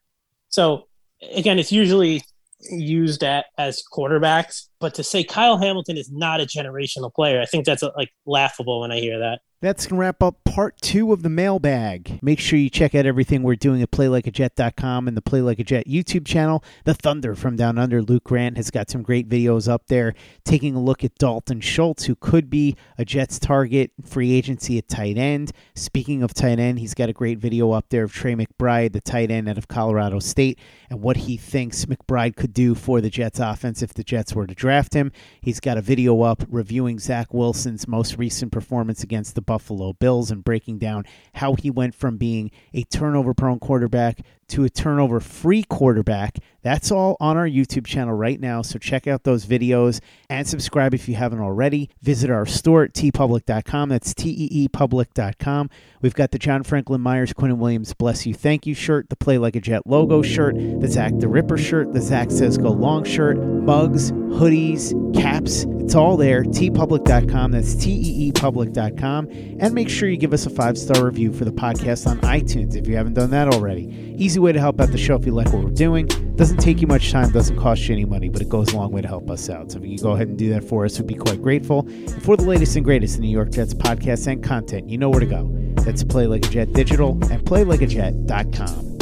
So 0.50 0.88
again, 1.34 1.60
it's 1.60 1.72
usually 1.72 2.24
used 2.70 3.24
at 3.24 3.46
as 3.58 3.84
quarterbacks, 3.92 4.68
but 4.80 4.94
to 4.96 5.04
say 5.04 5.24
Kyle 5.24 5.58
Hamilton 5.58 5.98
is 5.98 6.12
not 6.12 6.42
a 6.42 6.46
generational 6.46 7.14
player, 7.14 7.42
I 7.42 7.46
think 7.46 7.66
that's 7.66 7.84
uh, 7.84 7.92
like 7.96 8.12
laughable 8.26 8.82
when 8.82 8.92
I 8.92 9.00
hear 9.00 9.20
that. 9.20 9.42
That's 9.62 9.88
going 9.88 9.98
to 9.98 10.02
wrap 10.02 10.22
up 10.22 10.44
part 10.44 10.80
two 10.80 11.12
of 11.12 11.24
the 11.24 11.30
mailbag. 11.30 12.20
Make 12.22 12.40
sure 12.40 12.60
you 12.60 12.70
check 12.70 12.94
out 12.94 13.08
everything 13.08 13.42
we're 13.42 13.56
doing 13.56 13.82
at 13.82 13.90
playlikeajet.com 13.90 15.08
and 15.08 15.18
the 15.18 15.24
Play 15.24 15.42
Like 15.42 15.58
a 15.58 15.64
Jet 15.64 15.88
YouTube 15.88 16.26
channel. 16.26 16.64
The 16.84 16.94
Thunder 16.94 17.34
from 17.34 17.56
Down 17.56 17.80
Under, 17.80 18.04
Luke 18.04 18.26
Grant, 18.26 18.58
has 18.58 18.70
got 18.70 18.92
some 18.92 19.02
great 19.02 19.28
videos 19.28 19.68
up 19.68 19.88
there 19.88 20.14
taking 20.44 20.76
a 20.76 20.84
look 20.84 21.04
at 21.04 21.16
Dalton 21.16 21.62
Schultz, 21.62 22.04
who 22.04 22.16
could 22.16 22.48
be 22.50 22.76
a 22.98 23.06
Jets 23.06 23.40
target 23.40 23.92
free 24.04 24.34
agency 24.34 24.78
at 24.78 24.88
tight 24.88 25.18
end. 25.18 25.52
Speaking 25.74 26.22
of 26.22 26.34
tight 26.34 26.60
end, 26.60 26.78
he's 26.78 26.94
got 26.94 27.10
a 27.10 27.14
great 27.14 27.40
video 27.40 27.72
up 27.72 27.86
there 27.90 28.04
of 28.04 28.14
Trey 28.14 28.36
McBride, 28.36 28.94
the 28.94 29.02
tight 29.02 29.32
end 29.32 29.50
out 29.50 29.58
of 29.58 29.68
Colorado 29.68 30.20
State, 30.20 30.60
and 30.92 31.02
what 31.02 31.18
he 31.18 31.38
thinks 31.38 31.86
McBride 31.86 32.36
could 32.36 32.54
do 32.54 32.76
for 32.76 33.02
the 33.02 33.10
Jets 33.10 33.40
offense 33.40 33.82
if 33.82 33.96
the 33.96 34.04
Jets 34.04 34.36
were 34.36 34.46
to 34.46 34.54
draft 34.66 34.96
him. 34.96 35.12
He's 35.42 35.60
got 35.60 35.78
a 35.78 35.82
video 35.82 36.24
up 36.24 36.44
reviewing 36.50 36.98
Zach 36.98 37.32
Wilson's 37.32 37.88
most 37.88 38.18
recent 38.18 38.52
performance 38.52 39.04
against 39.04 39.36
the 39.36 39.42
Buffalo 39.44 39.94
Bills 39.94 40.32
and 40.32 40.44
breaking 40.44 40.80
down 40.80 41.06
how 41.36 41.54
he 41.54 41.70
went 41.70 41.94
from 41.94 42.18
being 42.18 42.50
a 42.74 42.82
turnover 42.82 43.36
prone 43.36 43.60
quarterback 43.60 44.22
to 44.50 44.64
a 44.64 44.70
turnover 44.70 45.20
free 45.20 45.64
quarterback. 45.64 46.40
That's 46.62 46.92
all 46.92 47.16
on 47.20 47.38
our 47.38 47.48
YouTube 47.48 47.86
channel 47.86 48.16
right 48.16 48.40
now. 48.40 48.64
So 48.64 48.80
check 48.80 49.06
out 49.06 49.24
those 49.24 49.46
videos 49.46 50.00
and 50.32 50.48
subscribe 50.48 50.96
if 50.96 51.08
you 51.08 51.14
haven't 51.14 51.40
already. 51.40 51.92
Visit 52.02 52.32
our 52.32 52.48
store 52.48 52.84
at 52.86 52.94
teepublic.com. 52.94 53.90
That's 53.90 54.16
T 54.16 54.30
E 54.30 54.48
E 54.52 54.68
public.com. 54.68 55.70
We've 56.02 56.16
got 56.16 56.32
the 56.32 56.40
John 56.40 56.64
Franklin 56.64 57.02
Myers, 57.02 57.34
Quinnen 57.34 57.58
Williams 57.58 57.94
Bless 57.94 58.26
You 58.26 58.34
Thank 58.34 58.66
You 58.66 58.74
shirt, 58.74 59.10
the 59.10 59.16
Play 59.16 59.38
Like 59.38 59.56
a 59.56 59.62
Jet 59.62 59.84
logo 59.86 60.24
shirt, 60.24 60.56
the 60.56 60.88
Zach 60.88 61.14
the 61.18 61.28
Ripper 61.28 61.58
shirt, 61.58 61.94
the 61.94 62.02
Zach 62.02 62.32
Says 62.32 62.58
Go 62.58 62.72
Long 62.72 63.04
shirt, 63.04 63.38
mugs, 63.38 64.12
hoodies, 64.12 64.94
caps. 65.16 65.66
It's 65.80 65.94
all 65.94 66.18
there. 66.18 66.44
teepublic.com. 66.44 67.52
That's 67.52 67.76
T 67.76 67.92
E 67.92 68.28
E 68.28 68.32
public.com. 68.32 69.28
And 69.60 69.74
make 69.76 69.90
sure 69.90 70.10
you 70.10 70.18
give 70.18 70.34
us 70.34 70.48
a 70.48 70.50
five 70.50 70.80
star 70.80 71.06
review 71.06 71.32
for 71.32 71.46
the 71.46 71.52
podcast 71.52 72.08
on 72.08 72.20
iTunes 72.22 72.76
if 72.76 72.88
you 72.88 72.96
haven't 72.96 73.14
done 73.14 73.30
that 73.30 73.50
already. 73.50 74.16
Easy 74.18 74.35
way 74.42 74.52
to 74.52 74.60
help 74.60 74.80
out 74.80 74.92
the 74.92 74.98
show 74.98 75.16
if 75.16 75.26
you 75.26 75.32
like 75.32 75.52
what 75.52 75.64
we're 75.64 75.70
doing. 75.72 76.08
Doesn't 76.36 76.58
take 76.58 76.82
you 76.82 76.88
much 76.88 77.12
time, 77.12 77.32
doesn't 77.32 77.58
cost 77.58 77.88
you 77.88 77.94
any 77.94 78.06
money, 78.06 78.30
but 78.30 78.42
it 78.42 78.50
goes 78.50 78.74
a 78.74 78.78
long 78.78 78.92
way 78.92 79.02
to 79.02 79.08
help 79.08 79.30
us 79.30 79.50
out. 79.50 79.72
So 79.72 79.80
if 79.80 79.86
you 79.86 79.98
could 79.98 80.04
go 80.04 80.12
ahead 80.12 80.28
and 80.28 80.38
do 80.38 80.50
that 80.52 80.64
for 80.64 80.86
us, 80.86 80.98
we'd 81.00 81.08
be 81.08 81.16
quite 81.16 81.42
grateful. 81.42 81.88
And 81.88 82.24
for 82.24 82.36
the 82.38 82.44
latest 82.44 82.76
and 82.76 82.84
greatest 82.84 83.16
in 83.16 83.22
New 83.22 83.30
York 83.30 83.52
Jets 83.52 83.74
podcasts 83.74 84.28
and 84.28 84.44
content, 84.44 84.90
you 84.90 84.98
know 84.98 85.10
where 85.10 85.20
to 85.20 85.26
go. 85.26 85.50
That's 85.78 86.04
Play 86.04 86.28
Like 86.28 86.46
a 86.46 86.50
Jet 86.50 86.74
Digital 86.74 87.12
and 87.32 87.44
PlayLikeAJet.com. 87.46 88.96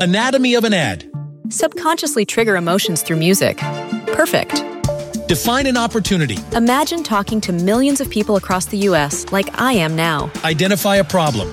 Anatomy 0.00 0.54
of 0.54 0.64
an 0.64 0.74
ad. 0.74 1.10
Subconsciously 1.48 2.24
trigger 2.24 2.56
emotions 2.56 3.02
through 3.02 3.16
music. 3.16 3.56
Perfect. 4.08 4.62
Define 5.28 5.66
an 5.66 5.76
opportunity. 5.76 6.38
Imagine 6.52 7.02
talking 7.02 7.40
to 7.42 7.52
millions 7.52 8.00
of 8.00 8.08
people 8.08 8.36
across 8.36 8.66
the 8.66 8.78
U.S. 8.78 9.30
like 9.30 9.60
I 9.60 9.72
am 9.72 9.94
now. 9.94 10.30
Identify 10.42 10.96
a 10.96 11.04
problem. 11.04 11.52